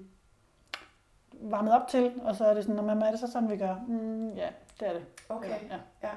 [1.40, 3.56] varmet op til, og så er det sådan, "Nå, men er det så sådan, vi
[3.56, 3.74] gør?
[3.88, 4.48] Mm, ja,
[4.80, 5.02] det er det.
[5.28, 5.48] Okay.
[5.48, 5.78] Ja.
[6.02, 6.10] Ja.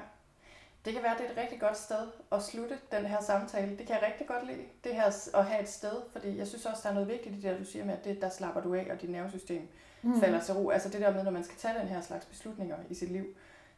[0.84, 3.70] Det kan være, det er et rigtig godt sted at slutte den her samtale.
[3.78, 6.66] Det kan jeg rigtig godt lide, det her at have et sted, fordi jeg synes
[6.66, 8.60] også, der er noget vigtigt i det, der du siger med, at det, der slapper
[8.60, 9.68] du af, og dit nervesystem
[10.02, 10.20] mm.
[10.20, 10.70] falder til ro.
[10.70, 13.24] Altså det der med, når man skal tage den her slags beslutninger i sit liv,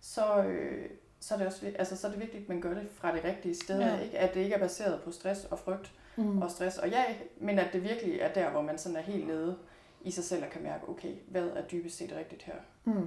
[0.00, 0.90] så, øh,
[1.20, 3.24] så, er det også, altså, så er det vigtigt, at man gør det fra det
[3.24, 3.98] rigtige sted, ja.
[4.00, 4.18] ikke?
[4.18, 6.42] at det ikke er baseret på stress og frygt Mm.
[6.42, 7.04] og stress og ja,
[7.40, 9.58] men at det virkelig er der, hvor man sådan er helt nede
[10.00, 12.54] i sig selv og kan mærke, okay, hvad er dybest set rigtigt her?
[12.84, 13.06] Mm.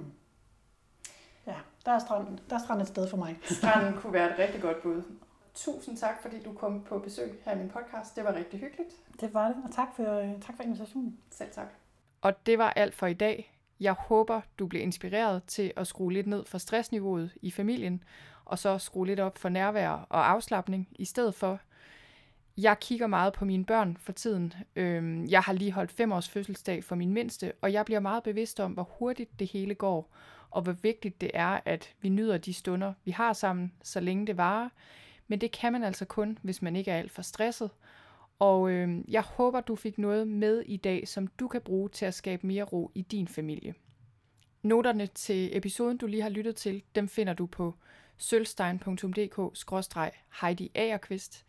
[1.48, 3.40] Ja, der er, strand, der er strand et sted for mig.
[3.44, 5.04] Stranden kunne være et rigtig godt bud.
[5.56, 8.16] Tusind tak, fordi du kom på besøg her i min podcast.
[8.16, 8.90] Det var rigtig hyggeligt.
[9.22, 11.18] Det var det, og tak for, øh, tak for invitationen.
[11.32, 11.68] Selv tak.
[12.22, 13.54] Og det var alt for i dag.
[13.80, 18.04] Jeg håber, du bliver inspireret til at skrue lidt ned for stressniveauet i familien,
[18.46, 21.60] og så skrue lidt op for nærvær og afslappning i stedet for.
[22.58, 24.54] Jeg kigger meget på mine børn for tiden.
[24.76, 28.24] Øhm, Jeg har lige holdt fem års fødselsdag for min mindste, og jeg bliver meget
[28.24, 30.14] bevidst om, hvor hurtigt det hele går,
[30.52, 34.28] og hvor vigtigt det er, at vi nyder de stunder, vi har sammen, så længe
[34.28, 34.70] det varer.
[35.28, 37.70] Men det kan man altså kun, hvis man ikke er alt for stresset.
[38.40, 42.06] Og øh, jeg håber, du fik noget med i dag, som du kan bruge til
[42.06, 43.74] at skabe mere ro i din familie.
[44.64, 47.76] Noterne til episoden, du lige har lyttet til, dem finder du på
[48.18, 51.46] sølvstein.dk-heidi Agerqvist.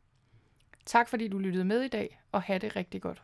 [0.86, 3.22] Tak fordi du lyttede med i dag, og have det rigtig godt.